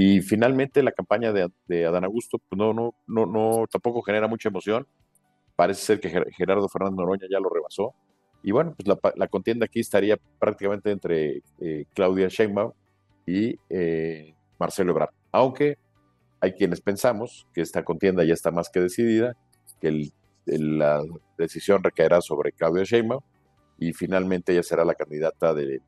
Y 0.00 0.20
finalmente 0.20 0.80
la 0.84 0.92
campaña 0.92 1.32
de, 1.32 1.50
de, 1.66 1.84
Adán 1.84 2.04
Augusto, 2.04 2.38
pues 2.38 2.56
no, 2.56 2.72
no, 2.72 2.94
no, 3.08 3.26
no, 3.26 3.66
tampoco 3.68 4.00
genera 4.00 4.28
mucha 4.28 4.48
emoción. 4.48 4.86
Parece 5.56 5.80
ser 5.84 5.98
que 5.98 6.08
Gerardo 6.36 6.68
Fernández 6.68 6.98
Noroña 6.98 7.26
ya 7.28 7.40
lo 7.40 7.50
rebasó. 7.50 7.96
Y 8.44 8.52
bueno, 8.52 8.76
pues 8.76 8.86
la, 8.86 8.96
la 9.16 9.26
contienda 9.26 9.64
aquí 9.66 9.80
estaría 9.80 10.16
prácticamente 10.38 10.92
entre 10.92 11.42
eh, 11.60 11.84
Claudia 11.96 12.28
Sheinbaum 12.28 12.70
y 13.26 13.56
eh, 13.70 14.36
Marcelo 14.60 14.92
Ebrard. 14.92 15.10
Aunque 15.32 15.78
hay 16.40 16.52
quienes 16.52 16.80
pensamos 16.80 17.48
que 17.52 17.60
esta 17.60 17.84
contienda 17.84 18.22
ya 18.22 18.34
está 18.34 18.52
más 18.52 18.70
que 18.70 18.78
decidida, 18.78 19.36
que 19.80 19.88
el, 19.88 20.12
el, 20.46 20.78
la 20.78 21.02
decisión 21.36 21.82
recaerá 21.82 22.20
sobre 22.20 22.52
Claudia 22.52 22.84
Sheinbaum 22.84 23.22
y 23.80 23.92
finalmente 23.94 24.52
ella 24.52 24.62
será 24.62 24.84
la 24.84 24.94
candidata 24.94 25.52
de, 25.54 25.80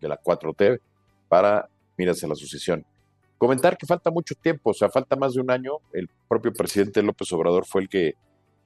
de 0.00 0.08
la 0.08 0.18
4T 0.18 0.80
para 1.28 1.68
miras 1.98 2.24
a 2.24 2.26
la 2.26 2.34
sucesión. 2.34 2.82
Comentar 3.40 3.78
que 3.78 3.86
falta 3.86 4.10
mucho 4.10 4.34
tiempo, 4.34 4.68
o 4.68 4.74
sea, 4.74 4.90
falta 4.90 5.16
más 5.16 5.32
de 5.32 5.40
un 5.40 5.50
año. 5.50 5.78
El 5.94 6.10
propio 6.28 6.52
presidente 6.52 7.02
López 7.02 7.32
Obrador 7.32 7.64
fue 7.64 7.80
el 7.80 7.88
que 7.88 8.12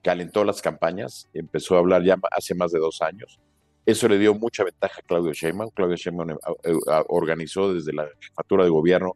calentó 0.03 0.43
las 0.43 0.61
campañas, 0.61 1.29
empezó 1.33 1.77
a 1.77 1.79
hablar 1.79 2.03
ya 2.03 2.19
hace 2.33 2.57
más 2.57 2.73
de 2.73 2.81
dos 2.81 3.01
años. 3.01 3.39
Eso 3.87 4.09
le 4.09 4.19
dio 4.19 4.35
mucha 4.35 4.65
ventaja 4.65 4.99
a 5.01 5.07
Claudio 5.07 5.33
Sheinbaum. 5.33 5.71
Claudio 5.71 5.95
Sheinbaum 5.95 6.31
eh, 6.33 6.37
eh, 6.65 6.73
organizó 7.07 7.73
desde 7.73 7.93
la 7.93 8.09
jefatura 8.19 8.65
de 8.65 8.71
gobierno 8.71 9.13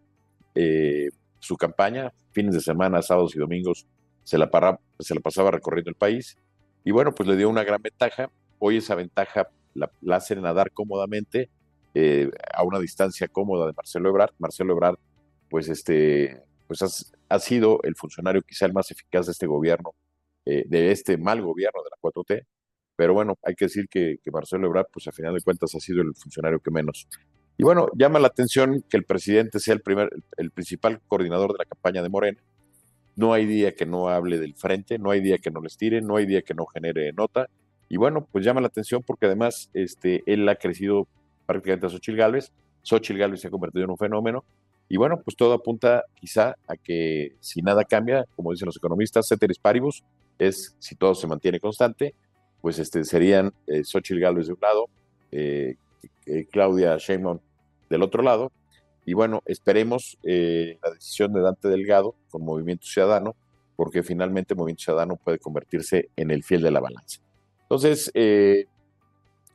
eh, 0.55 1.09
su 1.41 1.57
campaña, 1.57 2.13
fines 2.31 2.55
de 2.55 2.61
semana, 2.61 3.03
sábados 3.03 3.35
y 3.35 3.41
domingos, 3.41 3.85
se 4.23 4.39
la, 4.39 4.49
para, 4.49 4.79
se 5.01 5.13
la 5.13 5.21
pasaba 5.21 5.51
recorriendo 5.51 5.91
el 5.91 5.97
país. 5.97 6.37
Y 6.85 6.93
bueno, 6.93 7.13
pues 7.13 7.29
le 7.29 7.35
dio 7.35 7.51
una 7.51 7.65
gran 7.65 7.83
ventaja. 7.83 8.31
Hoy 8.61 8.77
esa 8.77 8.95
ventaja 8.95 9.49
la, 9.75 9.91
la 10.03 10.17
hacen 10.19 10.41
nadar 10.41 10.71
cómodamente 10.71 11.51
eh, 11.95 12.31
a 12.55 12.63
una 12.63 12.79
distancia 12.79 13.27
cómoda 13.27 13.67
de 13.67 13.73
Marcelo 13.73 14.09
Ebrard. 14.11 14.31
Marcelo 14.39 14.73
Ebrard, 14.73 14.99
pues, 15.49 15.69
este, 15.69 16.43
pues 16.67 17.13
ha 17.29 17.39
sido 17.39 17.81
el 17.83 17.95
funcionario 17.97 18.43
quizá 18.43 18.67
el 18.67 18.73
más 18.73 18.91
eficaz 18.91 19.27
de 19.27 19.33
este 19.33 19.47
gobierno 19.47 19.95
eh, 20.51 20.65
de 20.67 20.91
este 20.93 21.19
mal 21.19 21.43
gobierno 21.43 21.83
de 21.83 21.91
la 21.91 21.99
4T. 22.01 22.47
Pero 22.97 23.13
bueno, 23.13 23.35
hay 23.43 23.55
que 23.55 23.67
decir 23.67 23.87
que, 23.87 24.17
que 24.25 24.31
Marcelo 24.31 24.67
Ebrard, 24.67 24.87
pues 24.91 25.07
a 25.07 25.13
final 25.13 25.35
de 25.35 25.43
cuentas 25.43 25.75
ha 25.75 25.79
sido 25.79 26.01
el 26.01 26.15
funcionario 26.15 26.59
que 26.61 26.71
menos. 26.71 27.07
Y 27.59 27.65
bueno, 27.65 27.89
llama 27.95 28.19
la 28.19 28.29
atención 28.29 28.83
que 28.89 28.97
el 28.97 29.05
presidente 29.05 29.61
sea 29.61 29.75
el, 29.75 29.83
primer, 29.83 30.09
el 30.39 30.51
principal 30.51 31.03
coordinador 31.07 31.53
de 31.53 31.59
la 31.59 31.65
campaña 31.67 32.03
de 32.03 32.09
Morena. 32.09 32.41
No 33.15 33.35
hay 33.35 33.45
día 33.45 33.75
que 33.75 33.85
no 33.85 34.09
hable 34.09 34.39
del 34.39 34.55
frente, 34.55 34.99
no 34.99 35.11
hay 35.11 35.21
día 35.21 35.37
que 35.37 35.51
no 35.51 35.61
les 35.61 35.77
tire, 35.77 36.01
no 36.01 36.17
hay 36.17 36.25
día 36.25 36.41
que 36.41 36.55
no 36.55 36.65
genere 36.65 37.13
nota. 37.13 37.51
Y 37.91 37.99
bueno, 37.99 38.27
pues 38.33 38.43
llama 38.43 38.63
la 38.63 38.69
atención 38.69 39.03
porque 39.07 39.27
además 39.27 39.69
este, 39.75 40.23
él 40.25 40.49
ha 40.49 40.57
crecido 40.57 41.09
prácticamente 41.45 41.89
a 41.89 41.91
Xochil 41.91 42.17
Gálvez. 42.17 42.53
Xochil 42.81 43.19
Gálvez 43.19 43.43
se 43.43 43.49
ha 43.49 43.51
convertido 43.51 43.85
en 43.85 43.91
un 43.91 43.99
fenómeno. 43.99 44.47
Y 44.89 44.97
bueno, 44.97 45.21
pues 45.23 45.37
todo 45.37 45.53
apunta 45.53 46.05
quizá 46.15 46.57
a 46.67 46.77
que 46.77 47.37
si 47.41 47.61
nada 47.61 47.85
cambia, 47.85 48.25
como 48.35 48.53
dicen 48.53 48.67
los 48.67 48.77
economistas, 48.77 49.29
ceteris 49.29 49.59
paribus, 49.59 50.03
es 50.39 50.77
si 50.79 50.95
todo 50.95 51.15
se 51.15 51.27
mantiene 51.27 51.61
constante, 51.61 52.15
pues 52.63 52.79
este, 52.79 53.05
serían 53.05 53.53
eh, 53.67 53.85
Xochitl 53.85 54.21
Gálvez 54.21 54.47
de 54.47 54.53
un 54.55 54.61
lado, 54.61 54.87
eh, 55.31 55.77
eh, 56.27 56.47
Claudia 56.51 56.97
Sheinbaum 56.97 57.39
del 57.91 58.03
otro 58.03 58.23
lado, 58.23 58.51
y 59.05 59.15
bueno, 59.15 59.43
esperemos 59.47 60.19
eh, 60.23 60.79
la 60.83 60.91
decisión 60.91 61.33
de 61.33 61.41
Dante 61.41 61.69
Delgado 61.69 62.15
con 62.31 62.43
Movimiento 62.43 62.87
Ciudadano, 62.87 63.37
porque 63.77 64.03
finalmente 64.03 64.55
Movimiento 64.55 64.85
Ciudadano 64.85 65.17
puede 65.17 65.39
convertirse 65.39 66.11
en 66.17 66.31
el 66.31 66.43
fiel 66.43 66.63
de 66.63 66.71
la 66.71 66.81
balanza. 66.81 67.21
Entonces, 67.63 68.11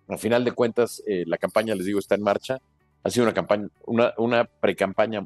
al 0.07 0.17
final 0.17 0.45
de 0.45 0.51
cuentas, 0.53 1.03
la 1.05 1.37
campaña, 1.37 1.75
les 1.75 1.85
digo, 1.85 1.99
está 1.99 2.15
en 2.15 2.23
marcha. 2.23 2.61
Ha 3.03 3.09
sido 3.09 3.25
una 3.25 3.33
campaña, 3.33 3.67
una, 3.85 4.45
pre-campaña, 4.45 5.25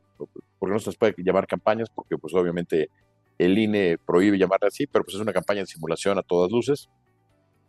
porque 0.59 0.73
no 0.73 0.79
se 0.79 0.89
les 0.89 0.97
puede 0.97 1.13
llamar 1.17 1.45
campañas, 1.45 1.89
porque 1.89 2.17
pues 2.17 2.33
obviamente 2.33 2.89
el 3.37 3.57
INE 3.57 3.97
prohíbe 3.99 4.37
llamarla 4.37 4.67
así, 4.67 4.87
pero 4.87 5.05
pues 5.05 5.15
es 5.15 5.21
una 5.21 5.33
campaña 5.33 5.61
de 5.61 5.67
simulación 5.67 6.17
a 6.17 6.23
todas 6.23 6.51
luces, 6.51 6.89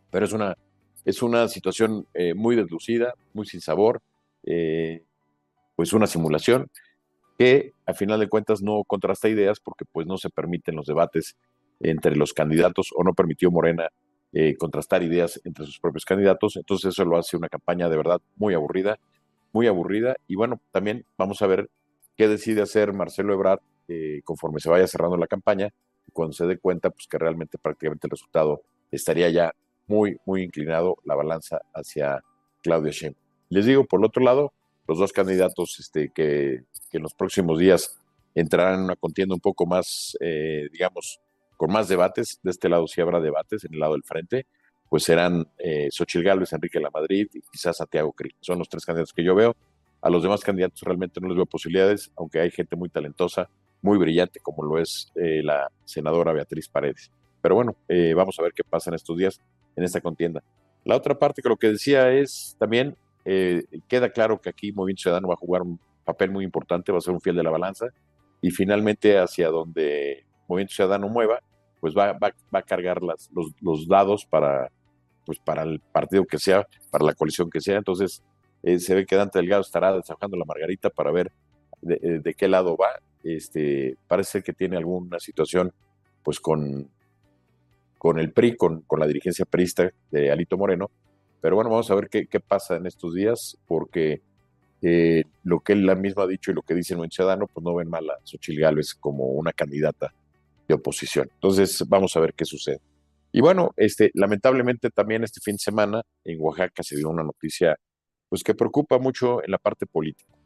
pero 0.09 0.25
es 0.25 0.33
una, 0.33 0.57
es 1.05 1.21
una 1.21 1.47
situación 1.47 2.07
eh, 2.13 2.33
muy 2.33 2.55
deslucida, 2.55 3.13
muy 3.33 3.45
sin 3.45 3.61
sabor, 3.61 4.01
eh, 4.43 5.03
pues 5.75 5.93
una 5.93 6.07
simulación 6.07 6.71
que 7.37 7.73
a 7.85 7.93
final 7.93 8.19
de 8.19 8.27
cuentas 8.27 8.61
no 8.61 8.83
contrasta 8.85 9.29
ideas 9.29 9.59
porque 9.59 9.85
pues 9.85 10.05
no 10.07 10.17
se 10.17 10.29
permiten 10.29 10.75
los 10.75 10.87
debates 10.87 11.37
entre 11.79 12.15
los 12.15 12.33
candidatos 12.33 12.89
o 12.95 13.03
no 13.03 13.13
permitió 13.13 13.49
Morena 13.51 13.87
eh, 14.33 14.57
contrastar 14.57 15.03
ideas 15.03 15.39
entre 15.45 15.65
sus 15.65 15.79
propios 15.79 16.03
candidatos, 16.05 16.57
entonces 16.57 16.89
eso 16.89 17.05
lo 17.05 17.17
hace 17.17 17.37
una 17.37 17.47
campaña 17.47 17.89
de 17.89 17.97
verdad 17.97 18.21
muy 18.35 18.53
aburrida, 18.53 18.99
muy 19.51 19.67
aburrida. 19.67 20.15
Y 20.27 20.35
bueno, 20.35 20.59
también 20.71 21.05
vamos 21.17 21.41
a 21.41 21.47
ver 21.47 21.69
qué 22.17 22.27
decide 22.27 22.61
hacer 22.61 22.93
Marcelo 22.93 23.33
Ebrard 23.33 23.61
eh, 23.87 24.21
conforme 24.23 24.59
se 24.59 24.69
vaya 24.69 24.87
cerrando 24.87 25.17
la 25.17 25.27
campaña, 25.27 25.69
cuando 26.13 26.33
se 26.33 26.45
dé 26.45 26.57
cuenta 26.57 26.89
pues 26.89 27.07
que 27.07 27.17
realmente 27.17 27.57
prácticamente 27.57 28.07
el 28.07 28.11
resultado 28.11 28.61
estaría 28.91 29.29
ya 29.29 29.53
muy, 29.87 30.17
muy 30.25 30.43
inclinado 30.43 30.97
la 31.05 31.15
balanza 31.15 31.61
hacia 31.73 32.23
Claudia 32.61 32.91
Sheinbaum. 32.91 33.23
Les 33.49 33.65
digo, 33.65 33.85
por 33.85 33.99
el 33.99 34.05
otro 34.05 34.23
lado, 34.23 34.53
los 34.87 34.99
dos 34.99 35.11
candidatos 35.11 35.79
este, 35.79 36.11
que, 36.13 36.63
en 36.91 37.01
los 37.01 37.13
próximos 37.13 37.57
días 37.57 37.99
entrarán 38.35 38.75
en 38.75 38.85
una 38.85 38.95
contienda 38.95 39.33
un 39.33 39.41
poco 39.41 39.65
más, 39.65 40.15
eh, 40.19 40.67
digamos, 40.71 41.19
con 41.57 41.71
más 41.71 41.87
debates, 41.87 42.39
de 42.43 42.51
este 42.51 42.69
lado 42.69 42.87
sí 42.87 43.01
habrá 43.01 43.19
debates, 43.19 43.65
en 43.65 43.73
el 43.73 43.79
lado 43.79 43.93
del 43.93 44.03
frente, 44.03 44.45
pues 44.89 45.03
serán 45.03 45.47
eh, 45.57 45.87
Xochil 45.91 46.23
Gálvez, 46.23 46.51
Enrique 46.51 46.79
La 46.79 46.89
Madrid 46.89 47.27
y 47.33 47.41
quizás 47.51 47.77
Santiago 47.77 48.11
Cri. 48.11 48.35
Son 48.41 48.57
los 48.57 48.67
tres 48.67 48.85
candidatos 48.85 49.13
que 49.13 49.23
yo 49.23 49.35
veo. 49.35 49.55
A 50.01 50.09
los 50.09 50.23
demás 50.23 50.41
candidatos 50.41 50.81
realmente 50.81 51.21
no 51.21 51.27
les 51.27 51.35
veo 51.35 51.45
posibilidades, 51.45 52.11
aunque 52.17 52.39
hay 52.39 52.51
gente 52.51 52.75
muy 52.75 52.89
talentosa 52.89 53.49
muy 53.81 53.97
brillante 53.97 54.39
como 54.39 54.63
lo 54.63 54.79
es 54.79 55.11
eh, 55.15 55.41
la 55.43 55.71
senadora 55.85 56.33
Beatriz 56.33 56.67
Paredes. 56.67 57.11
Pero 57.41 57.55
bueno, 57.55 57.75
eh, 57.87 58.13
vamos 58.13 58.37
a 58.39 58.43
ver 58.43 58.53
qué 58.53 58.63
pasa 58.63 58.89
en 58.89 58.95
estos 58.95 59.17
días 59.17 59.39
en 59.75 59.83
esta 59.83 60.01
contienda. 60.01 60.43
La 60.83 60.95
otra 60.95 61.17
parte 61.17 61.41
que 61.41 61.49
lo 61.49 61.57
que 61.57 61.71
decía 61.71 62.11
es 62.11 62.55
también, 62.59 62.97
eh, 63.25 63.63
queda 63.87 64.09
claro 64.09 64.41
que 64.41 64.49
aquí 64.49 64.71
Movimiento 64.71 65.03
Ciudadano 65.03 65.27
va 65.27 65.35
a 65.35 65.37
jugar 65.37 65.61
un 65.61 65.79
papel 66.03 66.31
muy 66.31 66.43
importante, 66.43 66.91
va 66.91 66.97
a 66.97 67.01
ser 67.01 67.13
un 67.13 67.21
fiel 67.21 67.35
de 67.35 67.43
la 67.43 67.51
balanza 67.51 67.87
y 68.41 68.51
finalmente 68.51 69.17
hacia 69.17 69.49
donde 69.49 70.25
Movimiento 70.47 70.73
Ciudadano 70.73 71.07
mueva, 71.07 71.39
pues 71.79 71.95
va, 71.95 72.13
va, 72.13 72.33
va 72.53 72.59
a 72.59 72.63
cargar 72.63 73.01
las, 73.01 73.29
los, 73.33 73.51
los, 73.61 73.87
dados 73.87 74.25
para, 74.25 74.69
pues 75.29 75.37
para 75.37 75.61
el 75.61 75.79
partido 75.79 76.25
que 76.25 76.39
sea, 76.39 76.67
para 76.89 77.05
la 77.05 77.13
coalición 77.13 77.51
que 77.51 77.61
sea. 77.61 77.77
Entonces 77.77 78.23
se 78.63 78.95
ve 78.95 79.05
que 79.05 79.15
Dante 79.15 79.37
Delgado 79.37 79.61
estará 79.61 79.93
desahogando 79.93 80.37
la 80.37 80.45
margarita 80.45 80.89
para 80.89 81.11
ver 81.11 81.31
de, 81.81 82.19
de, 82.19 82.33
qué 82.33 82.47
lado 82.47 82.75
va 82.75 82.89
este, 83.23 83.95
parece 84.07 84.41
que 84.41 84.53
tiene 84.53 84.75
alguna 84.75 85.19
situación 85.19 85.71
pues 86.23 86.39
con, 86.39 86.89
con 87.99 88.17
el 88.17 88.31
PRI, 88.31 88.55
con, 88.55 88.81
con 88.81 88.99
la 88.99 89.05
dirigencia 89.05 89.45
perista 89.45 89.91
de 90.09 90.31
Alito 90.31 90.57
Moreno, 90.57 90.89
pero 91.41 91.55
bueno, 91.55 91.69
vamos 91.69 91.91
a 91.91 91.95
ver 91.95 92.09
qué, 92.09 92.39
pasa 92.39 92.77
en 92.77 92.87
estos 92.87 93.13
días, 93.13 93.55
porque 93.67 94.23
eh, 94.81 95.23
lo 95.43 95.59
que 95.59 95.73
él 95.73 95.95
mismo 95.97 96.23
ha 96.23 96.27
dicho 96.27 96.49
y 96.49 96.55
lo 96.55 96.63
que 96.63 96.73
dice 96.73 96.95
el 96.95 97.11
ciudadano, 97.11 97.45
pues 97.47 97.63
no 97.63 97.75
ven 97.75 97.87
mal 97.87 98.09
a 98.09 98.17
Xochitl 98.23 98.59
Gálvez 98.59 98.95
como 98.95 99.25
una 99.25 99.53
candidata 99.53 100.11
de 100.67 100.73
oposición. 100.73 101.29
Entonces, 101.33 101.85
vamos 101.87 102.15
a 102.15 102.19
ver 102.19 102.33
qué 102.33 102.45
sucede. 102.45 102.81
Y 103.31 103.41
bueno, 103.41 103.71
este, 103.77 104.11
lamentablemente 104.13 104.89
también 104.89 105.23
este 105.23 105.39
fin 105.41 105.55
de 105.55 105.59
semana 105.59 106.01
en 106.23 106.37
Oaxaca 106.41 106.83
se 106.83 106.97
dio 106.97 107.09
una 107.09 107.23
noticia 107.23 107.75
pues 108.27 108.43
que 108.43 108.55
preocupa 108.55 108.99
mucho 108.99 109.43
en 109.43 109.51
la 109.51 109.57
parte 109.57 109.85
política 109.85 110.39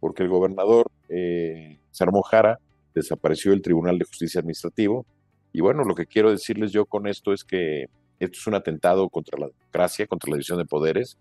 porque 0.00 0.22
el 0.22 0.28
gobernador 0.28 0.90
eh, 1.08 1.80
Sarmo 1.90 2.22
Jara 2.22 2.58
desapareció 2.94 3.50
del 3.50 3.62
Tribunal 3.62 3.98
de 3.98 4.04
Justicia 4.04 4.40
Administrativo. 4.40 5.06
Y 5.52 5.60
bueno, 5.60 5.84
lo 5.84 5.94
que 5.94 6.06
quiero 6.06 6.30
decirles 6.30 6.72
yo 6.72 6.86
con 6.86 7.06
esto 7.06 7.32
es 7.32 7.44
que 7.44 7.86
esto 8.18 8.38
es 8.38 8.46
un 8.46 8.54
atentado 8.54 9.08
contra 9.08 9.38
la 9.38 9.48
democracia, 9.48 10.06
contra 10.06 10.30
la 10.30 10.36
división 10.36 10.58
de 10.58 10.64
poderes. 10.64 11.18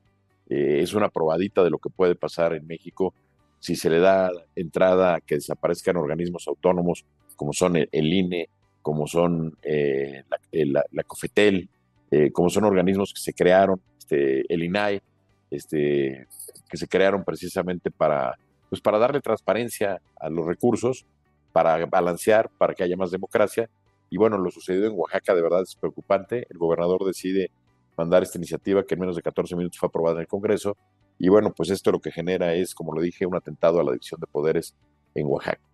Eh, 0.50 0.82
es 0.82 0.94
una 0.94 1.10
probadita 1.10 1.64
de 1.64 1.70
lo 1.70 1.80
que 1.80 1.90
puede 1.90 2.16
pasar 2.16 2.54
en 2.54 2.68
México 2.68 3.14
si 3.60 3.76
se 3.76 3.90
le 3.90 4.00
da 4.00 4.30
entrada 4.56 5.16
a 5.16 5.22
que 5.22 5.36
desaparezcan 5.36 5.98
organismos 5.98 6.48
autónomos 6.48 7.06
como 7.36 7.52
son 7.52 7.76
el, 7.78 7.90
INE, 7.92 8.50
como 8.86 9.08
son 9.08 9.58
eh, 9.64 10.26
la, 10.52 10.84
la, 10.92 11.04
COFETEL, 11.04 11.68
eh, 12.12 12.32
como 12.32 12.52
son 12.52 12.66
organismos 12.66 13.12
que 13.16 13.20
se 13.20 13.34
crearon, 13.34 13.82
este, 13.98 14.46
el 14.54 14.62
INAE, 14.62 15.02
este, 15.50 16.28
que 16.70 16.78
se 16.78 16.88
crearon 16.88 17.24
precisamente 17.24 17.90
para 17.90 18.38
pues 18.70 18.82
para 18.82 19.00
darle 19.00 19.22
transparencia 19.22 20.00
a 20.20 20.30
los 20.30 20.46
recursos, 20.46 21.04
para 21.52 21.84
balancear, 21.88 22.52
para 22.60 22.76
que 22.76 22.84
haya 22.84 22.96
más 22.96 23.10
democracia. 23.10 23.72
Y 24.12 24.18
bueno, 24.18 24.38
lo 24.38 24.52
sucedido 24.52 24.86
en 24.86 24.94
Oaxaca 24.96 25.34
de 25.34 25.42
verdad 25.42 25.64
es 25.64 25.74
preocupante. 25.74 26.46
El 26.48 26.60
gobernador 26.60 27.06
decide 27.06 27.50
mandar 27.98 28.22
esta 28.22 28.38
iniciativa 28.38 28.86
que 28.86 28.94
en 28.94 29.00
menos 29.00 29.16
de 29.16 29.24
14 29.24 29.56
minutos 29.56 29.80
fue 29.80 29.88
aprobada 29.88 30.18
en 30.18 30.22
el 30.22 30.28
Congreso. 30.28 30.78
Y 31.18 31.30
bueno, 31.30 31.52
pues 31.58 31.72
esto 31.72 31.92
lo 31.92 32.00
que 32.00 32.12
genera 32.12 32.54
es, 32.54 32.76
como 32.76 32.94
lo 32.94 33.02
dije, 33.02 33.26
un 33.26 33.36
atentado 33.36 33.80
a 33.80 33.84
la 33.84 33.94
división 33.94 34.20
de 34.20 34.28
poderes 34.28 34.76
en 35.16 35.26
Oaxaca. 35.26 35.65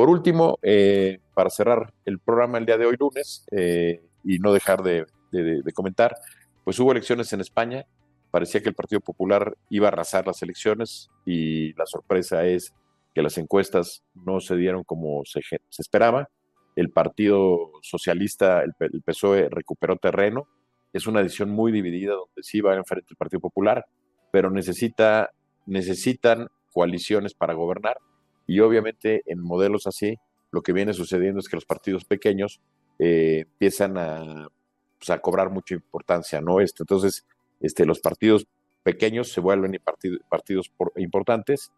Por 0.00 0.08
último, 0.08 0.58
eh, 0.62 1.18
para 1.34 1.50
cerrar 1.50 1.92
el 2.06 2.20
programa 2.20 2.56
el 2.56 2.64
día 2.64 2.78
de 2.78 2.86
hoy 2.86 2.96
lunes 2.98 3.44
eh, 3.50 4.00
y 4.24 4.38
no 4.38 4.50
dejar 4.54 4.82
de, 4.82 5.04
comentar, 5.74 6.16
pues 6.64 6.78
hubo 6.78 6.92
elecciones 6.92 7.30
en 7.34 7.42
España 7.42 7.84
parecía 8.30 8.62
que 8.62 8.70
el 8.70 8.74
Partido 8.74 9.02
Popular 9.02 9.58
iba 9.68 9.88
a 9.88 9.92
arrasar 9.92 10.26
las 10.26 10.40
elecciones 10.40 11.10
y 11.26 11.74
la 11.74 11.84
sorpresa 11.84 12.46
es 12.46 12.72
que 13.14 13.20
las 13.20 13.36
encuestas 13.36 14.02
no 14.14 14.40
se 14.40 14.56
dieron 14.56 14.84
como 14.84 15.20
se, 15.26 15.42
esperaba. 15.78 16.30
El 16.76 16.88
Partido 16.88 17.70
Socialista, 17.82 18.62
el, 18.62 18.72
el, 18.78 19.02
PSOE, 19.02 19.50
recuperó 19.50 19.96
terreno. 19.96 20.48
Es 20.94 21.08
una 21.08 21.22
decisión 21.22 21.50
muy 21.50 21.72
dividida 21.72 22.14
donde 22.14 22.42
sí 22.42 22.62
va 22.62 22.74
enfrente 22.74 23.08
el 23.10 23.18
Partido 23.18 23.40
Popular, 23.40 23.84
pero 24.32 24.50
necesita, 24.50 25.28
necesitan 25.66 26.48
coaliciones 26.72 27.34
para 27.34 27.52
gobernar 27.52 27.98
y 28.50 28.58
obviamente 28.58 29.22
en 29.26 29.40
modelos 29.40 29.86
así 29.86 30.18
lo 30.50 30.60
que 30.60 30.72
viene 30.72 30.92
sucediendo 30.92 31.38
es 31.38 31.48
que 31.48 31.56
los 31.56 31.64
partidos 31.64 32.04
pequeños 32.04 32.60
eh, 32.98 33.44
empiezan 33.46 33.96
a, 33.96 34.48
pues, 34.98 35.20
cobrar 35.20 35.50
mucha 35.50 35.74
importancia, 35.74 36.40
¿no? 36.40 36.60
Este, 36.60 36.82
entonces, 36.82 37.24
este, 37.60 37.86
los 37.86 38.00
partidos 38.00 38.48
pequeños 38.82 39.30
se 39.30 39.40
vuelven 39.40 39.80
partidos 40.28 40.72
importantes 40.96 41.70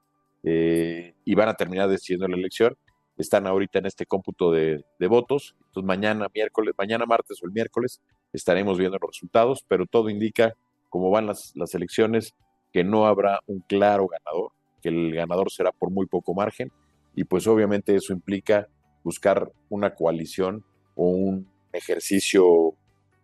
eh, 0.45 1.13
y 1.27 1.35
van 1.35 1.51
a 1.51 1.55
terminar 1.55 1.91
decidiendo 1.91 2.27
la 2.27 2.39
elección. 2.39 2.75
Están 3.19 3.47
ahorita 3.47 3.81
en 3.81 3.87
este 3.87 4.07
cómputo 4.07 4.51
de, 4.51 4.83
votos. 5.01 5.55
Entonces 5.67 5.87
mañana 5.87 6.29
miércoles, 6.35 6.75
mañana 6.79 7.05
martes 7.05 7.43
o 7.43 7.47
el 7.47 7.53
miércoles 7.53 8.01
estaremos 8.33 8.79
viendo 8.79 8.97
los 8.99 9.11
resultados, 9.11 9.63
pero 9.69 9.85
todo 9.85 10.09
indica, 10.09 10.55
como 10.89 11.11
van 11.11 11.27
las, 11.27 11.53
las 11.55 11.75
elecciones, 11.75 12.35
que 12.73 12.83
no 12.83 13.07
habrá 13.07 13.41
un 13.47 13.61
claro 13.61 14.09
ganador, 14.09 14.53
que 14.83 14.89
el 14.89 15.15
ganador 15.15 15.51
será 15.51 15.73
por 15.73 15.91
muy 15.91 16.07
poco 16.07 16.35
margen 16.35 16.71
y 17.15 17.25
pues 17.25 17.47
obviamente 17.47 17.95
eso 17.95 18.13
implica 18.13 18.69
buscar 19.05 19.51
una 19.69 19.95
coalición 19.95 20.65
o 20.95 21.07
un 21.07 21.49
ejercicio 21.73 22.75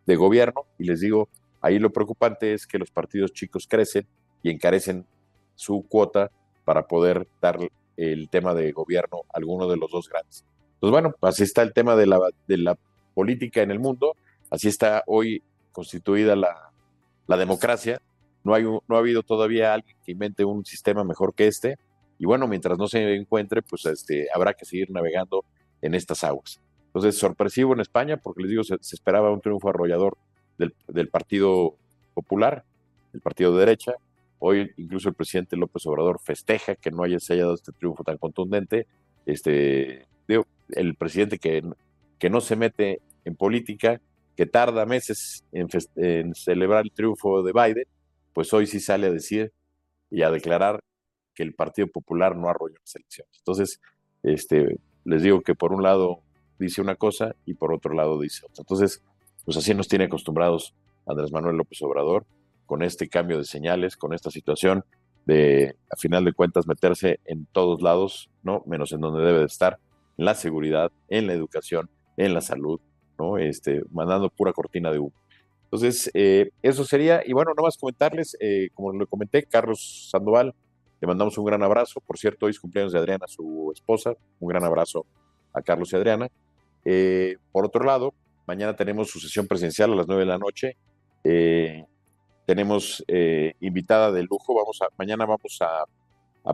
de 0.07 0.17
gobierno 0.17 0.63
y 0.79 0.85
les 0.85 1.01
digo, 1.01 1.29
ahí 1.61 1.79
lo 1.79 1.91
preocupante 1.91 2.55
es 2.55 2.67
que 2.67 2.79
los 2.79 2.91
partidos 2.91 3.33
chicos 3.33 3.67
crecen 3.69 4.07
y 4.43 4.51
encarecen 4.51 5.07
su 5.55 5.85
cuota 5.89 6.31
para 6.65 6.87
poder 6.87 7.27
dar 7.41 7.59
el 7.97 8.29
tema 8.29 8.55
de 8.55 8.73
gobierno 8.73 9.23
a 9.33 9.39
alguno 9.39 9.69
de 9.69 9.77
los 9.77 9.91
dos 9.91 10.09
grandes. 10.09 10.45
Pues 10.81 10.93
bueno, 10.93 11.15
así 11.21 11.43
está 11.43 11.63
el 11.63 11.73
tema 11.73 11.97
de 11.97 12.07
la, 12.07 12.21
de 12.47 12.59
la 12.59 12.79
política 13.15 13.63
en 13.63 13.71
el 13.71 13.81
mundo, 13.81 14.15
así 14.51 14.69
está 14.69 15.03
hoy 15.07 15.43
constituida 15.73 16.37
la, 16.37 16.71
la 17.27 17.37
democracia. 17.37 18.01
No, 18.45 18.55
hay, 18.55 18.65
no 18.65 18.97
ha 18.97 18.99
habido 18.99 19.23
todavía 19.23 19.75
alguien 19.75 19.97
que 20.05 20.13
invente 20.13 20.45
un 20.45 20.65
sistema 20.65 21.05
mejor 21.05 21.35
que 21.35 21.47
este, 21.47 21.77
y 22.19 22.27
bueno, 22.27 22.49
mientras 22.49 22.79
no 22.79 22.89
se 22.89 23.15
encuentre, 23.15 23.63
pues 23.63 23.87
este, 23.87 24.29
habrá 24.35 24.55
que 24.55 24.65
seguir 24.65 24.91
navegando 24.91 25.45
en 25.83 25.95
estas 25.95 26.25
aguas. 26.25 26.61
Entonces, 26.87 27.19
sorpresivo 27.19 27.75
en 27.75 27.81
España, 27.81 28.17
porque 28.17 28.43
les 28.43 28.51
digo, 28.51 28.65
se, 28.65 28.77
esperaba 28.77 29.31
un 29.31 29.41
triunfo 29.41 29.69
arrollador 29.69 30.17
del, 30.57 30.75
del, 30.89 31.09
Partido 31.09 31.77
Popular, 32.15 32.65
el 33.13 33.21
partido 33.21 33.53
de 33.53 33.61
derecha, 33.61 33.95
Hoy 34.41 34.71
incluso 34.77 35.09
el 35.09 35.15
presidente 35.15 35.57
López 35.57 35.85
Obrador 35.87 36.21
festeja 36.21 36.77
que 36.77 36.91
no 36.91 37.03
haya 37.03 37.19
sellado 37.19 37.55
este 37.55 37.73
triunfo 37.73 38.05
tan 38.05 38.19
contundente. 38.19 38.87
Este, 39.27 40.07
digo, 40.29 40.47
el 40.71 40.95
presidente 40.95 41.39
que, 41.39 41.63
que 42.19 42.31
no 42.31 42.41
se 42.41 42.55
mete 42.55 43.01
en 43.25 43.35
política, 43.35 44.01
que 44.37 44.47
tarda 44.47 44.87
meses 44.87 45.45
en, 45.53 46.35
celebrar 46.35 46.85
el 46.85 46.93
triunfo 46.93 47.43
de 47.43 47.53
Biden, 47.53 47.85
pues 48.39 48.55
hoy 48.55 48.69
sí 48.69 48.79
sale 48.79 49.09
a 49.09 49.11
decir 49.11 49.53
y 50.13 50.23
a 50.23 50.31
declarar 50.31 50.79
que 51.35 51.43
el 51.43 51.55
Partido 51.55 51.89
Popular 51.89 52.37
no 52.37 52.49
arrolló 52.49 52.77
las 52.79 52.95
elecciones. 52.95 53.37
Entonces, 53.39 53.81
este, 54.23 54.79
les 55.05 55.25
digo 55.25 55.41
que 55.41 55.57
por 55.57 55.73
un 55.73 55.83
lado 55.83 56.21
dice 56.57 56.81
una 56.81 56.95
cosa 56.95 57.35
y 57.47 57.55
por 57.55 57.75
otro 57.75 57.95
lado 57.95 58.21
dice 58.21 58.47
otra. 58.47 58.63
Entonces, 58.63 59.03
pues 59.45 59.57
así 59.57 59.75
nos 59.75 59.89
tiene 59.89 60.05
acostumbrados 60.05 60.73
Andrés 61.05 61.33
Manuel 61.33 61.57
López 61.57 61.83
Obrador 61.83 62.27
con 62.65 62.85
este 62.85 63.09
cambio 63.09 63.39
de 63.39 63.45
señales, 63.45 63.97
con 63.97 64.15
esta 64.15 64.31
situación 64.31 64.85
de, 65.27 65.75
a 65.91 65.97
final 65.97 66.25
de 66.25 66.33
cuentas, 66.33 66.69
meterse 66.69 67.19
en 67.25 67.45
todos 67.47 67.83
lados, 67.83 68.31
¿no? 68.45 68.63
Menos 68.67 68.93
en 68.93 69.01
donde 69.01 69.27
debe 69.27 69.41
de 69.41 69.47
estar, 69.47 69.81
en 70.17 70.27
la 70.27 70.37
seguridad, 70.37 70.93
en 71.09 71.27
la 71.27 71.33
educación, 71.33 71.91
en 72.17 72.35
la 72.35 72.41
salud, 72.41 72.81
¿no? 73.19 73.37
Este, 73.37 73.83
mandando 73.91 74.31
pura 74.31 74.53
cortina 74.53 74.93
de 74.93 75.01
humo. 75.01 75.17
Entonces, 75.71 76.11
eh, 76.15 76.51
eso 76.63 76.85
sería, 76.85 77.23
y 77.25 77.33
bueno, 77.33 77.53
no 77.57 77.63
más 77.63 77.77
comentarles, 77.77 78.37
eh, 78.41 78.71
como 78.75 78.93
lo 78.93 79.07
comenté, 79.07 79.45
Carlos 79.45 80.09
Sandoval, 80.11 80.55
le 81.01 81.07
mandamos 81.07 81.37
un 81.39 81.45
gran 81.45 81.63
abrazo. 81.63 82.01
Por 82.01 82.19
cierto, 82.19 82.47
hoy 82.47 82.51
es 82.51 82.61
cumpleaños 82.61 82.93
de 82.93 82.99
Adriana, 82.99 83.27
su 83.29 83.71
esposa. 83.75 84.15
Un 84.41 84.49
gran 84.49 84.65
abrazo 84.65 85.07
a 85.53 85.63
Carlos 85.63 85.93
y 85.93 85.97
Adriana. 85.97 86.29
Eh, 86.85 87.37
por 87.53 87.67
otro 87.67 87.85
lado, 87.85 88.15
mañana 88.47 88.75
tenemos 88.75 89.09
su 89.09 89.21
sesión 89.21 89.47
presencial 89.47 89.93
a 89.93 89.97
las 89.97 90.07
9 90.09 90.23
de 90.23 90.27
la 90.27 90.39
noche. 90.39 90.77
Tenemos 92.49 93.05
eh, 93.09 93.53
invitada 93.61 94.11
de 94.11 94.23
lujo. 94.23 94.55
Vamos 94.55 94.81
a, 94.81 94.87
mañana 94.97 95.27
vamos 95.27 95.59
a, 95.61 95.85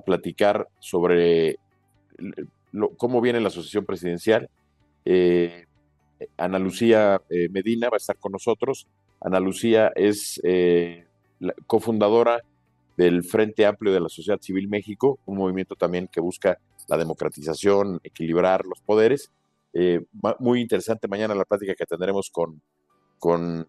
platicar 0.01 0.67
sobre 0.81 1.57
cómo 2.97 3.21
viene 3.21 3.39
la 3.39 3.47
asociación 3.47 3.87
presidencial. 3.87 4.51
Eh, 5.05 5.67
Ana 6.37 6.59
Lucía 6.59 7.23
eh, 7.31 7.49
Medina 7.49 7.91
va 7.91 7.95
a 7.95 7.99
estar 7.99 8.17
con 8.17 8.33
nosotros. 8.33 8.89
Ana 9.21 9.41
Lucía 9.41 9.93
es 9.95 10.41
cofundadora 11.67 12.43
del 12.97 13.25
Frente 13.25 13.67
Amplio 13.67 13.93
de 13.93 14.01
la 14.01 14.09
Sociedad 14.09 14.41
Civil 14.41 14.69
México, 14.69 15.19
un 15.27 15.39
movimiento 15.39 15.75
también 15.75 16.09
que 16.09 16.21
busca 16.21 16.59
la 16.89 16.97
democratización, 16.97 18.01
equilibrar 18.05 18.65
los 18.67 18.81
poderes. 18.81 19.31
muy 20.39 20.61
interesante 20.61 21.09
mañana 21.09 21.35
la 21.35 21.45
plática 21.45 21.75
que 21.75 21.87
tendremos 21.87 22.31
con, 22.31 22.61
con 23.19 23.67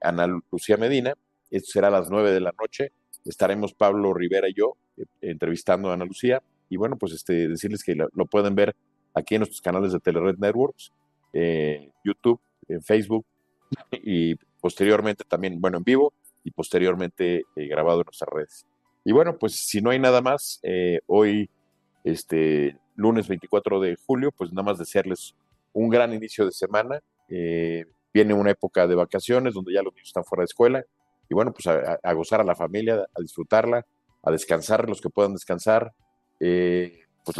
Ana 0.00 0.26
Lucía 0.50 0.76
Medina. 0.76 1.14
Esto 1.50 1.72
será 1.72 1.88
a 1.88 1.90
las 1.90 2.10
9 2.10 2.32
de 2.32 2.40
la 2.40 2.52
noche. 2.58 2.92
Estaremos 3.24 3.74
Pablo 3.74 4.14
Rivera 4.14 4.48
y 4.48 4.54
yo 4.54 4.76
eh, 4.96 5.04
entrevistando 5.20 5.90
a 5.90 5.94
Ana 5.94 6.06
Lucía. 6.06 6.42
Y 6.68 6.76
bueno, 6.76 6.96
pues 6.96 7.12
este, 7.12 7.48
decirles 7.48 7.84
que 7.84 7.94
lo, 7.94 8.26
pueden 8.26 8.54
ver 8.54 8.74
aquí 9.14 9.34
en 9.34 9.40
nuestros 9.40 9.60
canales 9.60 9.92
de 9.92 10.00
Telered 10.00 10.38
Networks, 10.38 10.90
eh, 11.34 11.90
YouTube, 12.02 12.40
en 12.68 12.82
Facebook 12.82 13.26
y 14.02 14.34
posteriormente 14.62 15.24
también, 15.24 15.60
bueno, 15.60 15.76
en 15.76 15.84
vivo 15.84 16.14
y 16.42 16.50
posteriormente 16.52 17.44
eh, 17.54 17.66
grabado 17.66 18.00
en 18.00 18.06
nuestras 18.06 18.30
redes. 18.30 18.66
Y 19.04 19.12
bueno, 19.12 19.36
pues 19.36 19.56
si 19.56 19.82
no 19.82 19.90
hay 19.90 19.98
nada 19.98 20.22
más, 20.22 20.60
hoy, 21.06 21.50
este 22.04 22.78
lunes 22.94 23.28
24 23.28 23.80
de 23.80 23.96
julio, 24.06 24.30
pues 24.32 24.50
nada 24.52 24.62
más 24.62 24.78
desearles 24.78 25.34
un 25.74 25.90
gran 25.90 26.14
inicio 26.14 26.46
de 26.46 26.52
semana. 26.52 27.02
viene 27.28 28.32
una 28.32 28.52
época 28.52 28.86
de 28.86 28.94
vacaciones 28.94 29.54
donde 29.54 29.74
ya 29.74 29.82
los 29.82 29.92
niños 29.92 30.08
están 30.08 30.24
fuera 30.24 30.42
de 30.42 30.46
escuela 30.46 30.84
y 31.32 31.34
bueno, 31.34 31.54
pues 31.54 31.66
a, 31.66 32.12
gozar 32.12 32.42
a 32.42 32.44
la 32.44 32.54
familia, 32.54 33.08
a 33.14 33.20
disfrutarla, 33.22 33.86
a 34.22 34.30
descansar 34.30 34.86
los 34.86 35.00
que 35.00 35.08
puedan 35.08 35.32
descansar, 35.32 35.94
eh, 36.40 37.06
pues 37.24 37.38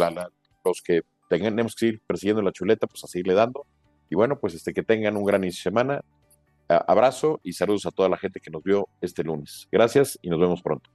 los 0.65 0.81
que 0.81 1.03
tenemos 1.29 1.75
que 1.75 1.85
ir 1.85 2.01
persiguiendo 2.01 2.41
la 2.41 2.51
chuleta, 2.51 2.87
pues 2.87 3.03
a 3.03 3.07
seguirle 3.07 3.35
dando. 3.35 3.67
Y 4.09 4.15
bueno, 4.15 4.39
pues 4.39 4.55
este, 4.55 4.73
que 4.73 4.81
tengan 4.81 5.15
un 5.15 5.23
gran 5.23 5.43
inicio 5.43 5.59
de 5.59 5.75
semana. 5.75 6.01
Abrazo 6.67 7.39
y 7.43 7.53
saludos 7.53 7.85
a 7.85 7.91
toda 7.91 8.09
la 8.09 8.17
gente 8.17 8.39
que 8.39 8.51
nos 8.51 8.63
vio 8.63 8.87
este 9.01 9.23
lunes. 9.23 9.67
Gracias 9.71 10.17
y 10.21 10.29
nos 10.29 10.39
vemos 10.39 10.61
pronto. 10.61 10.89